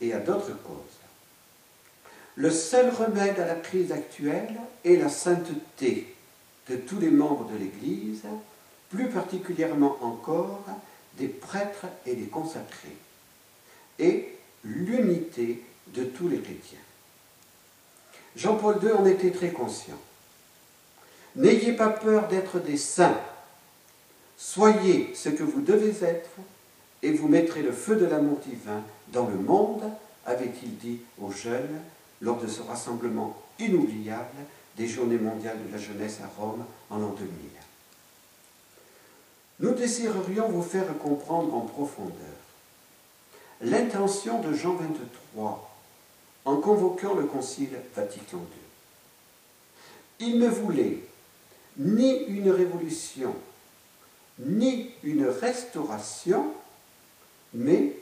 et 0.00 0.14
à 0.14 0.20
d'autres 0.20 0.56
causes. 0.62 1.00
Le 2.36 2.50
seul 2.50 2.88
remède 2.88 3.38
à 3.40 3.46
la 3.46 3.56
crise 3.56 3.92
actuelle 3.92 4.54
est 4.84 4.96
la 4.96 5.08
sainteté 5.08 6.14
de 6.68 6.76
tous 6.76 6.98
les 6.98 7.10
membres 7.10 7.48
de 7.50 7.56
l'Église, 7.56 8.22
plus 8.90 9.08
particulièrement 9.08 9.96
encore 10.02 10.64
des 11.16 11.28
prêtres 11.28 11.86
et 12.06 12.14
des 12.14 12.26
consacrés, 12.26 12.96
et 13.98 14.36
l'unité 14.64 15.62
de 15.88 16.04
tous 16.04 16.28
les 16.28 16.40
chrétiens. 16.40 16.78
Jean-Paul 18.36 18.78
II 18.82 18.92
en 18.92 19.06
était 19.06 19.30
très 19.30 19.50
conscient. 19.50 19.98
N'ayez 21.36 21.72
pas 21.72 21.90
peur 21.90 22.28
d'être 22.28 22.60
des 22.60 22.76
saints. 22.76 23.20
Soyez 24.36 25.12
ce 25.14 25.28
que 25.28 25.42
vous 25.42 25.60
devez 25.60 26.04
être, 26.04 26.30
et 27.02 27.12
vous 27.12 27.28
mettrez 27.28 27.62
le 27.62 27.72
feu 27.72 27.96
de 27.96 28.06
l'amour 28.06 28.38
divin 28.38 28.82
dans 29.08 29.26
le 29.26 29.36
monde, 29.36 29.82
avait-il 30.26 30.76
dit 30.76 31.00
aux 31.20 31.30
jeunes 31.30 31.80
lors 32.20 32.38
de 32.38 32.46
ce 32.46 32.60
rassemblement 32.62 33.36
inoubliable 33.58 34.36
des 34.76 34.86
Journées 34.86 35.18
mondiales 35.18 35.58
de 35.66 35.72
la 35.72 35.78
jeunesse 35.78 36.20
à 36.22 36.40
Rome 36.40 36.64
en 36.88 36.98
l'an 36.98 37.14
2000. 37.18 37.30
Nous 39.60 39.74
désirerions 39.74 40.48
vous 40.48 40.62
faire 40.62 40.86
comprendre 40.98 41.54
en 41.54 41.60
profondeur 41.60 42.14
l'intention 43.60 44.40
de 44.40 44.54
Jean 44.54 44.74
23 44.74 45.70
en 46.46 46.56
convoquant 46.56 47.14
le 47.14 47.24
Concile 47.24 47.78
Vatican 47.94 48.38
II. 48.38 50.28
Il 50.28 50.38
ne 50.38 50.48
voulait 50.48 51.04
ni 51.76 52.24
une 52.24 52.50
révolution, 52.50 53.34
ni 54.38 54.90
une 55.02 55.26
restauration, 55.26 56.52
mais 57.52 57.96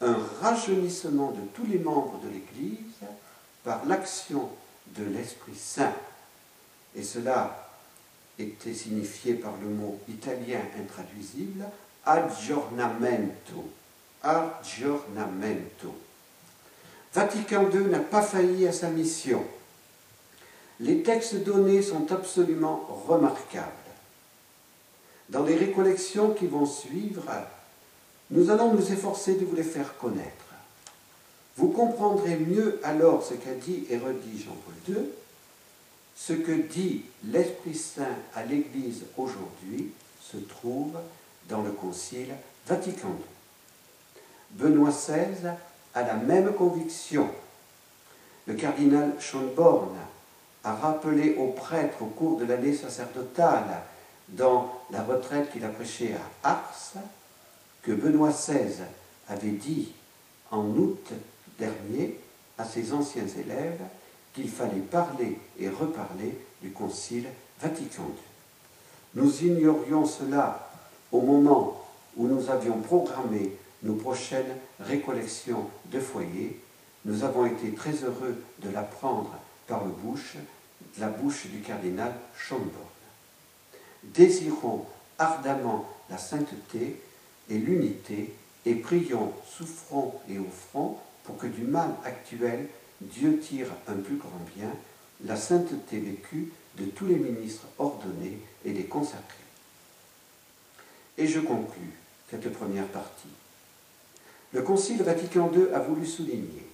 un 0.00 0.16
rajeunissement 0.40 1.30
de 1.30 1.40
tous 1.54 1.66
les 1.66 1.78
membres 1.78 2.20
de 2.24 2.28
l'Église 2.28 2.80
par 3.64 3.84
l'action 3.86 4.48
de 4.94 5.04
l'Esprit 5.04 5.56
Saint. 5.56 5.94
Et 6.94 7.02
cela 7.02 7.70
était 8.38 8.74
signifié 8.74 9.34
par 9.34 9.54
le 9.62 9.68
mot 9.68 9.98
italien 10.08 10.60
intraduisible 10.78 11.64
aggiornamento. 12.04 13.64
Vatican 17.12 17.70
II 17.72 17.86
n'a 17.86 18.00
pas 18.00 18.22
failli 18.22 18.66
à 18.66 18.72
sa 18.72 18.88
mission. 18.88 19.44
Les 20.80 21.02
textes 21.02 21.42
donnés 21.42 21.82
sont 21.82 22.12
absolument 22.12 22.86
remarquables. 23.06 23.72
Dans 25.28 25.42
les 25.42 25.56
récollections 25.56 26.34
qui 26.34 26.46
vont 26.46 26.66
suivre, 26.66 27.24
nous 28.30 28.50
allons 28.50 28.74
nous 28.74 28.92
efforcer 28.92 29.34
de 29.34 29.44
vous 29.44 29.56
les 29.56 29.62
faire 29.62 29.96
connaître. 29.98 30.45
Vous 31.56 31.68
comprendrez 31.68 32.36
mieux 32.36 32.80
alors 32.82 33.24
ce 33.24 33.34
qu'a 33.34 33.54
dit 33.54 33.86
et 33.88 33.96
redit 33.96 34.44
Jean-Paul 34.44 34.94
II, 34.94 35.04
ce 36.14 36.32
que 36.34 36.52
dit 36.52 37.04
l'Esprit 37.24 37.74
Saint 37.74 38.16
à 38.34 38.44
l'Église 38.44 39.04
aujourd'hui 39.16 39.92
se 40.20 40.36
trouve 40.36 40.92
dans 41.48 41.62
le 41.62 41.70
Concile 41.70 42.34
Vatican 42.66 43.08
II. 43.08 44.20
Benoît 44.50 44.90
XVI 44.90 45.54
a 45.94 46.02
la 46.02 46.14
même 46.14 46.52
conviction. 46.54 47.28
Le 48.46 48.54
cardinal 48.54 49.14
Schönborn 49.18 49.96
a 50.62 50.74
rappelé 50.74 51.36
aux 51.36 51.48
prêtres 51.48 52.02
au 52.02 52.06
cours 52.06 52.38
de 52.38 52.44
l'année 52.44 52.74
sacerdotale, 52.74 53.82
dans 54.28 54.82
la 54.90 55.02
retraite 55.02 55.52
qu'il 55.52 55.64
a 55.64 55.68
prêchée 55.68 56.14
à 56.42 56.50
Ars, 56.50 56.94
que 57.82 57.92
Benoît 57.92 58.30
XVI 58.30 58.82
avait 59.28 59.50
dit 59.50 59.92
en 60.50 60.64
août 60.64 61.12
dernier 61.58 62.18
à 62.58 62.64
ses 62.64 62.92
anciens 62.92 63.26
élèves 63.26 63.80
qu'il 64.34 64.48
fallait 64.48 64.80
parler 64.80 65.38
et 65.58 65.68
reparler 65.68 66.36
du 66.62 66.70
Concile 66.70 67.26
Vatican 67.60 68.04
II. 68.04 69.22
Nous 69.22 69.44
ignorions 69.44 70.04
cela 70.04 70.70
au 71.12 71.20
moment 71.20 71.82
où 72.16 72.26
nous 72.26 72.50
avions 72.50 72.80
programmé 72.80 73.52
nos 73.82 73.94
prochaines 73.94 74.56
récollections 74.80 75.68
de 75.86 76.00
foyer. 76.00 76.60
Nous 77.04 77.24
avons 77.24 77.46
été 77.46 77.72
très 77.72 77.92
heureux 78.04 78.36
de 78.62 78.70
l'apprendre 78.70 79.34
par 79.66 79.84
le 79.84 79.90
bouche, 79.90 80.36
la 80.98 81.08
bouche 81.08 81.46
du 81.46 81.60
cardinal 81.60 82.12
Schomburg. 82.36 82.70
Désirons 84.02 84.84
ardemment 85.18 85.86
la 86.10 86.18
sainteté 86.18 87.00
et 87.48 87.58
l'unité 87.58 88.34
et 88.64 88.74
prions, 88.74 89.32
souffrons 89.48 90.14
et 90.28 90.38
offrons 90.38 90.98
pour 91.26 91.36
que 91.36 91.46
du 91.46 91.62
mal 91.62 91.90
actuel, 92.04 92.68
Dieu 93.00 93.38
tire 93.38 93.68
un 93.88 93.96
plus 93.96 94.16
grand 94.16 94.40
bien, 94.56 94.70
la 95.24 95.36
sainteté 95.36 95.98
vécue 95.98 96.52
de 96.78 96.84
tous 96.86 97.06
les 97.06 97.16
ministres 97.16 97.66
ordonnés 97.78 98.38
et 98.64 98.72
les 98.72 98.84
consacrés. 98.84 99.22
Et 101.18 101.26
je 101.26 101.40
conclus 101.40 101.92
cette 102.30 102.52
première 102.52 102.86
partie. 102.86 103.28
Le 104.52 104.62
Concile 104.62 105.02
Vatican 105.02 105.50
II 105.52 105.66
a 105.74 105.80
voulu 105.80 106.06
souligner 106.06 106.66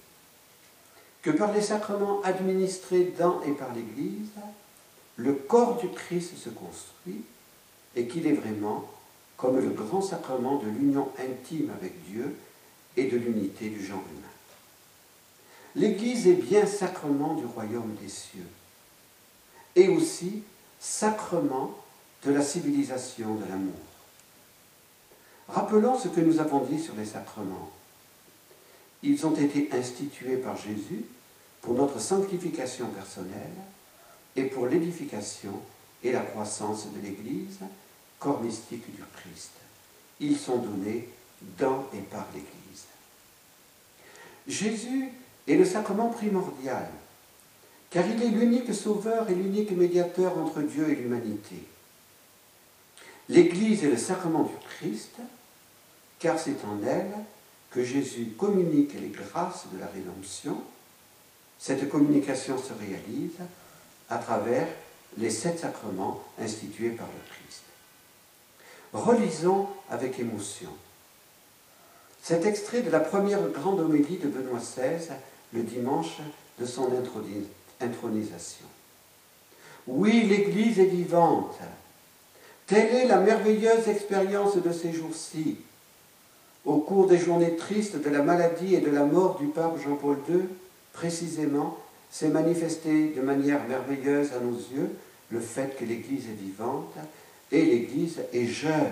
que 1.21 1.31
par 1.31 1.53
les 1.53 1.61
sacrements 1.61 2.21
administrés 2.23 3.13
dans 3.17 3.41
et 3.43 3.51
par 3.51 3.73
l'Église, 3.73 4.29
le 5.15 5.33
corps 5.33 5.77
du 5.77 5.89
Christ 5.89 6.37
se 6.37 6.49
construit 6.49 7.23
et 7.95 8.07
qu'il 8.07 8.27
est 8.27 8.33
vraiment 8.33 8.89
comme 9.37 9.59
le 9.59 9.69
grand 9.69 10.01
sacrement 10.01 10.57
de 10.57 10.67
l'union 10.67 11.09
intime 11.17 11.71
avec 11.75 11.93
Dieu 12.05 12.35
et 12.97 13.05
de 13.05 13.17
l'unité 13.17 13.69
du 13.69 13.83
genre 13.83 14.03
humain. 14.11 14.32
L'Église 15.75 16.27
est 16.27 16.33
bien 16.33 16.65
sacrement 16.65 17.33
du 17.33 17.45
royaume 17.45 17.95
des 18.01 18.09
cieux 18.09 18.47
et 19.75 19.89
aussi 19.89 20.43
sacrement 20.79 21.75
de 22.23 22.31
la 22.31 22.41
civilisation 22.43 23.35
de 23.35 23.45
l'amour. 23.45 23.73
Rappelons 25.47 25.97
ce 25.97 26.07
que 26.07 26.21
nous 26.21 26.39
avons 26.39 26.59
dit 26.59 26.81
sur 26.81 26.95
les 26.95 27.05
sacrements. 27.05 27.71
Ils 29.01 29.25
ont 29.25 29.35
été 29.35 29.69
institués 29.73 30.37
par 30.37 30.55
Jésus 30.55 31.05
pour 31.61 31.73
notre 31.73 31.99
sanctification 31.99 32.87
personnelle 32.87 33.55
et 34.35 34.43
pour 34.43 34.67
l'édification 34.67 35.59
et 36.03 36.11
la 36.11 36.21
croissance 36.21 36.87
de 36.91 37.01
l'Église, 37.01 37.59
corps 38.19 38.41
mystique 38.41 38.85
du 38.95 39.03
Christ. 39.15 39.51
Ils 40.19 40.37
sont 40.37 40.57
donnés 40.57 41.09
dans 41.57 41.87
et 41.93 42.01
par 42.01 42.27
l'Église. 42.33 42.85
Jésus 44.47 45.09
est 45.47 45.55
le 45.55 45.65
sacrement 45.65 46.09
primordial, 46.09 46.87
car 47.89 48.05
il 48.07 48.21
est 48.21 48.29
l'unique 48.29 48.73
sauveur 48.73 49.29
et 49.29 49.35
l'unique 49.35 49.71
médiateur 49.71 50.37
entre 50.37 50.61
Dieu 50.61 50.89
et 50.89 50.95
l'humanité. 50.95 51.63
L'Église 53.29 53.83
est 53.83 53.89
le 53.89 53.97
sacrement 53.97 54.43
du 54.43 54.55
Christ, 54.77 55.15
car 56.19 56.39
c'est 56.39 56.63
en 56.65 56.85
elle 56.85 57.11
que 57.71 57.83
Jésus 57.83 58.33
communique 58.37 58.93
les 58.93 59.09
grâces 59.09 59.65
de 59.73 59.79
la 59.79 59.87
rédemption. 59.87 60.61
Cette 61.59 61.89
communication 61.89 62.57
se 62.57 62.73
réalise 62.73 63.39
à 64.09 64.17
travers 64.17 64.67
les 65.17 65.29
sept 65.29 65.59
sacrements 65.59 66.23
institués 66.39 66.91
par 66.91 67.07
le 67.07 67.33
Christ. 67.33 67.63
Relisons 68.93 69.67
avec 69.89 70.19
émotion 70.19 70.69
cet 72.23 72.45
extrait 72.45 72.81
de 72.81 72.89
la 72.89 73.01
première 73.01 73.45
grande 73.49 73.81
homélie 73.81 74.17
de 74.17 74.29
Benoît 74.29 74.59
XVI 74.59 75.13
le 75.53 75.61
dimanche 75.61 76.17
de 76.59 76.65
son 76.65 76.89
intronisation. 77.79 78.65
Oui, 79.87 80.23
l'Église 80.23 80.79
est 80.79 80.85
vivante. 80.85 81.57
Telle 82.67 82.95
est 82.95 83.07
la 83.07 83.19
merveilleuse 83.19 83.87
expérience 83.87 84.55
de 84.57 84.71
ces 84.71 84.93
jours-ci. 84.93 85.57
Au 86.65 86.77
cours 86.77 87.07
des 87.07 87.17
journées 87.17 87.55
tristes 87.57 88.01
de 88.01 88.09
la 88.09 88.21
maladie 88.21 88.75
et 88.75 88.79
de 88.79 88.89
la 88.89 89.03
mort 89.03 89.37
du 89.37 89.47
pape 89.47 89.81
Jean-Paul 89.83 90.17
II, 90.29 90.41
précisément, 90.93 91.77
s'est 92.09 92.29
manifesté 92.29 93.09
de 93.09 93.21
manière 93.21 93.67
merveilleuse 93.67 94.31
à 94.33 94.39
nos 94.39 94.55
yeux 94.55 94.89
le 95.29 95.39
fait 95.39 95.75
que 95.77 95.83
l'Église 95.83 96.25
est 96.29 96.41
vivante 96.41 96.93
et 97.51 97.65
l'Église 97.65 98.21
est 98.31 98.45
jeune. 98.45 98.91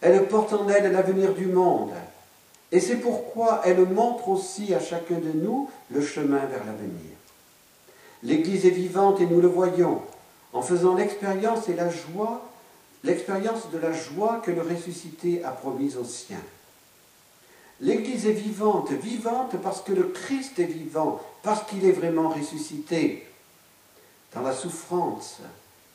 Elle 0.00 0.26
porte 0.26 0.52
en 0.52 0.68
elle 0.68 0.92
l'avenir 0.92 1.34
du 1.34 1.46
monde. 1.46 1.92
Et 2.72 2.80
c'est 2.80 2.96
pourquoi 2.96 3.60
elle 3.64 3.86
montre 3.86 4.30
aussi 4.30 4.72
à 4.74 4.80
chacun 4.80 5.18
de 5.18 5.32
nous 5.34 5.68
le 5.90 6.00
chemin 6.00 6.44
vers 6.46 6.64
l'avenir. 6.64 7.12
L'Église 8.22 8.64
est 8.64 8.70
vivante 8.70 9.20
et 9.20 9.26
nous 9.26 9.42
le 9.42 9.48
voyons 9.48 10.00
en 10.54 10.62
faisant 10.62 10.94
l'expérience 10.94 11.68
et 11.68 11.74
la 11.74 11.90
joie, 11.90 12.42
l'expérience 13.04 13.70
de 13.70 13.78
la 13.78 13.92
joie 13.92 14.40
que 14.44 14.50
le 14.50 14.62
ressuscité 14.62 15.44
a 15.44 15.50
promise 15.50 15.98
aux 15.98 16.04
siens. 16.04 16.42
L'Église 17.80 18.26
est 18.26 18.32
vivante, 18.32 18.90
vivante 18.92 19.56
parce 19.62 19.82
que 19.82 19.92
le 19.92 20.04
Christ 20.04 20.58
est 20.58 20.64
vivant, 20.64 21.20
parce 21.42 21.64
qu'il 21.64 21.84
est 21.84 21.92
vraiment 21.92 22.28
ressuscité. 22.28 23.26
Dans 24.34 24.42
la 24.42 24.54
souffrance 24.54 25.40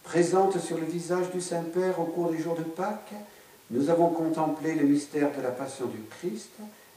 présente 0.03 0.59
sur 0.59 0.77
le 0.77 0.85
visage 0.85 1.31
du 1.31 1.41
Saint-Père 1.41 1.99
au 1.99 2.05
cours 2.05 2.29
des 2.29 2.39
jours 2.39 2.55
de 2.55 2.63
Pâques, 2.63 3.13
nous 3.71 3.89
avons 3.89 4.09
contemplé 4.09 4.75
le 4.75 4.85
mystère 4.85 5.35
de 5.35 5.41
la 5.41 5.51
passion 5.51 5.87
du 5.87 5.99
Christ 6.09 6.51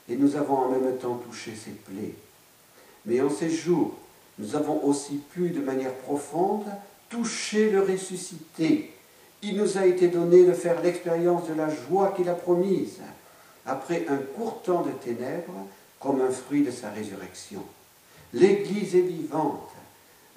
et 0.08 0.16
nous 0.16 0.36
avons 0.36 0.56
en 0.56 0.68
même 0.68 0.96
temps 0.98 1.20
touché 1.28 1.52
ses 1.54 1.72
plaies. 1.72 2.14
Mais 3.06 3.20
en 3.20 3.30
ces 3.30 3.50
jours, 3.50 3.94
nous 4.38 4.54
avons 4.56 4.84
aussi 4.84 5.16
pu 5.16 5.50
de 5.50 5.60
manière 5.60 5.94
profonde 5.94 6.64
toucher 7.08 7.70
le 7.70 7.82
ressuscité. 7.82 8.92
Il 9.42 9.56
nous 9.56 9.78
a 9.78 9.86
été 9.86 10.08
donné 10.08 10.44
de 10.44 10.52
faire 10.52 10.80
l'expérience 10.80 11.48
de 11.48 11.54
la 11.54 11.68
joie 11.68 12.12
qu'il 12.16 12.28
a 12.28 12.34
promise, 12.34 13.00
après 13.66 14.06
un 14.08 14.18
court 14.18 14.62
temps 14.62 14.82
de 14.82 14.92
ténèbres, 14.92 15.66
comme 15.98 16.20
un 16.22 16.30
fruit 16.30 16.62
de 16.62 16.70
sa 16.70 16.90
résurrection. 16.90 17.62
L'Église 18.32 18.94
est 18.94 19.00
vivante. 19.00 19.70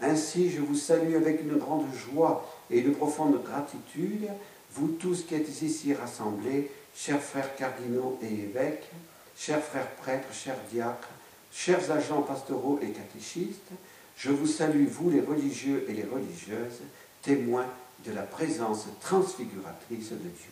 Ainsi, 0.02 0.50
je 0.50 0.60
vous 0.60 0.76
salue 0.76 1.15
avec 1.15 1.41
une 1.41 1.58
grande 1.58 1.86
joie 1.93 2.46
et 2.69 2.80
une 2.80 2.93
profonde 2.93 3.41
gratitude 3.43 4.28
vous 4.76 4.88
tous 4.88 5.24
qui 5.24 5.36
êtes 5.36 5.62
ici 5.62 5.94
rassemblés, 5.94 6.72
chers 6.96 7.22
frères 7.22 7.56
cardinaux 7.56 8.20
et 8.22 8.34
évêques, 8.34 8.90
chers 9.38 9.64
frères 9.64 9.92
prêtres, 9.96 10.34
chers 10.34 10.60
diacres, 10.72 11.10
chers 11.52 11.91
agents 11.91 12.22
pastoraux 12.22 12.80
et 12.82 12.89
catéchistes, 12.89 13.72
je 14.18 14.30
vous 14.30 14.47
salue, 14.47 14.88
vous 14.88 15.10
les 15.10 15.22
religieux 15.22 15.86
et 15.88 15.93
les 15.93 16.04
religieuses, 16.04 16.82
témoins 17.22 17.68
de 18.06 18.12
la 18.12 18.24
présence 18.24 18.86
transfiguratrice 19.02 20.12
de 20.12 20.18
Dieu. 20.18 20.52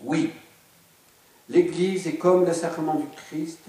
Oui, 0.00 0.30
l'Église 1.48 2.06
est 2.06 2.16
comme 2.16 2.44
le 2.44 2.52
sacrement 2.52 2.94
du 2.94 3.06
Christ, 3.16 3.66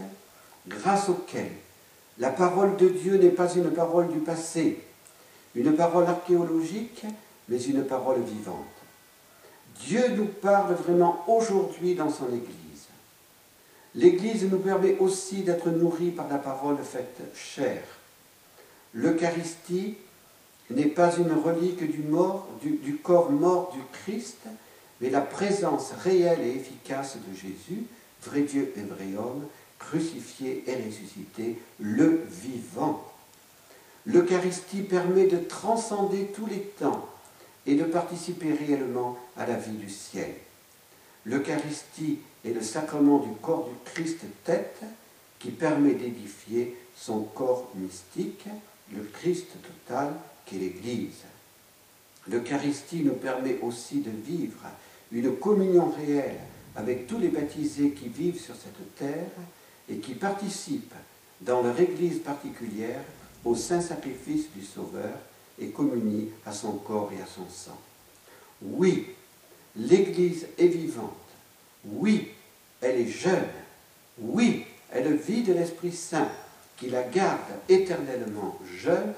grâce 0.68 1.10
auquel 1.10 1.50
la 2.18 2.30
parole 2.30 2.78
de 2.78 2.90
Dieu 2.90 3.18
n'est 3.18 3.30
pas 3.30 3.54
une 3.54 3.72
parole 3.72 4.12
du 4.12 4.20
passé, 4.20 4.80
une 5.56 5.76
parole 5.76 6.06
archéologique, 6.06 7.04
mais 7.50 7.62
une 7.62 7.84
parole 7.84 8.22
vivante. 8.22 8.81
Dieu 9.80 10.04
nous 10.16 10.26
parle 10.26 10.74
vraiment 10.74 11.24
aujourd'hui 11.28 11.96
dans 11.96 12.10
son 12.10 12.28
Église. 12.28 12.88
L'Église 13.96 14.50
nous 14.50 14.60
permet 14.60 14.98
aussi 15.00 15.44
d'être 15.44 15.70
nourris 15.70 16.12
par 16.12 16.28
la 16.30 16.38
parole 16.38 16.78
faite 16.78 17.20
chair. 17.36 17.82
L'Eucharistie 18.94 19.98
n'est 20.70 20.86
pas 20.86 21.16
une 21.18 21.34
relique 21.34 21.84
du, 21.90 22.04
du 22.78 22.96
corps 22.98 23.32
mort 23.32 23.74
du 23.74 23.82
Christ, 23.92 24.40
mais 25.02 25.10
la 25.10 25.22
présence 25.22 25.92
réelle 26.04 26.42
et 26.42 26.56
efficace 26.56 27.18
de 27.18 27.36
Jésus, 27.36 27.84
vrai 28.24 28.42
Dieu 28.42 28.74
et 28.78 28.82
vrai 28.82 29.18
homme, 29.18 29.46
crucifié 29.80 30.64
et 30.68 30.76
ressuscité, 30.76 31.60
le 31.80 32.24
vivant. 32.30 33.04
L'Eucharistie 34.06 34.82
permet 34.82 35.28
de 35.28 35.38
transcender 35.38 36.32
tous 36.36 36.46
les 36.46 36.62
temps 36.80 37.08
et 37.72 37.76
de 37.76 37.86
participer 37.86 38.52
réellement 38.52 39.18
à 39.38 39.46
la 39.46 39.56
vie 39.56 39.78
du 39.78 39.90
ciel. 39.90 40.34
L'Eucharistie 41.24 42.20
est 42.46 42.52
le 42.52 42.62
sacrement 42.62 43.20
du 43.20 43.32
corps 43.42 43.70
du 43.70 43.92
Christ 43.94 44.20
tête 44.44 44.82
qui 45.40 45.52
permet 45.52 45.94
d'édifier 45.94 46.76
son 46.98 47.22
corps 47.22 47.72
mystique, 47.76 48.46
le 48.94 49.04
Christ 49.04 49.48
total 49.64 50.14
qu'est 50.46 50.58
l'Église. 50.58 51.24
L'Eucharistie 52.28 53.04
nous 53.06 53.14
permet 53.14 53.58
aussi 53.62 54.02
de 54.02 54.12
vivre 54.12 54.64
une 55.14 55.34
communion 55.38 55.92
réelle 55.92 56.40
avec 56.76 57.08
tous 57.08 57.20
les 57.20 57.30
baptisés 57.30 57.92
qui 57.92 58.10
vivent 58.10 58.42
sur 58.42 58.56
cette 58.56 58.96
terre 58.98 59.32
et 59.90 60.00
qui 60.00 60.14
participent 60.16 60.94
dans 61.40 61.62
leur 61.62 61.80
Église 61.80 62.20
particulière 62.20 63.04
au 63.46 63.56
saint 63.56 63.82
sacrifice 63.82 64.48
du 64.54 64.62
Sauveur 64.62 65.18
et 65.62 65.68
communient 65.68 66.30
à 66.46 66.52
son 66.52 66.74
corps 66.74 67.12
et 67.18 67.22
à 67.22 67.26
son 67.26 67.48
sang. 67.50 67.80
Oui, 68.62 69.08
l'Église 69.76 70.48
est 70.58 70.68
vivante. 70.68 71.16
Oui, 71.86 72.30
elle 72.82 73.02
est 73.02 73.08
jeune. 73.08 73.48
Oui, 74.20 74.66
elle 74.92 75.16
vit 75.16 75.44
de 75.44 75.54
l'Esprit 75.54 75.94
Saint 75.94 76.30
qui 76.78 76.90
la 76.90 77.04
garde 77.04 77.40
éternellement 77.70 78.60
jeune. 78.78 79.14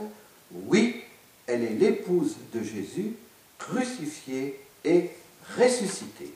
Oui, 0.51 1.01
elle 1.47 1.63
est 1.63 1.73
l'épouse 1.73 2.35
de 2.53 2.61
Jésus, 2.61 3.13
crucifié 3.57 4.59
et 4.83 5.09
ressuscité. 5.57 6.33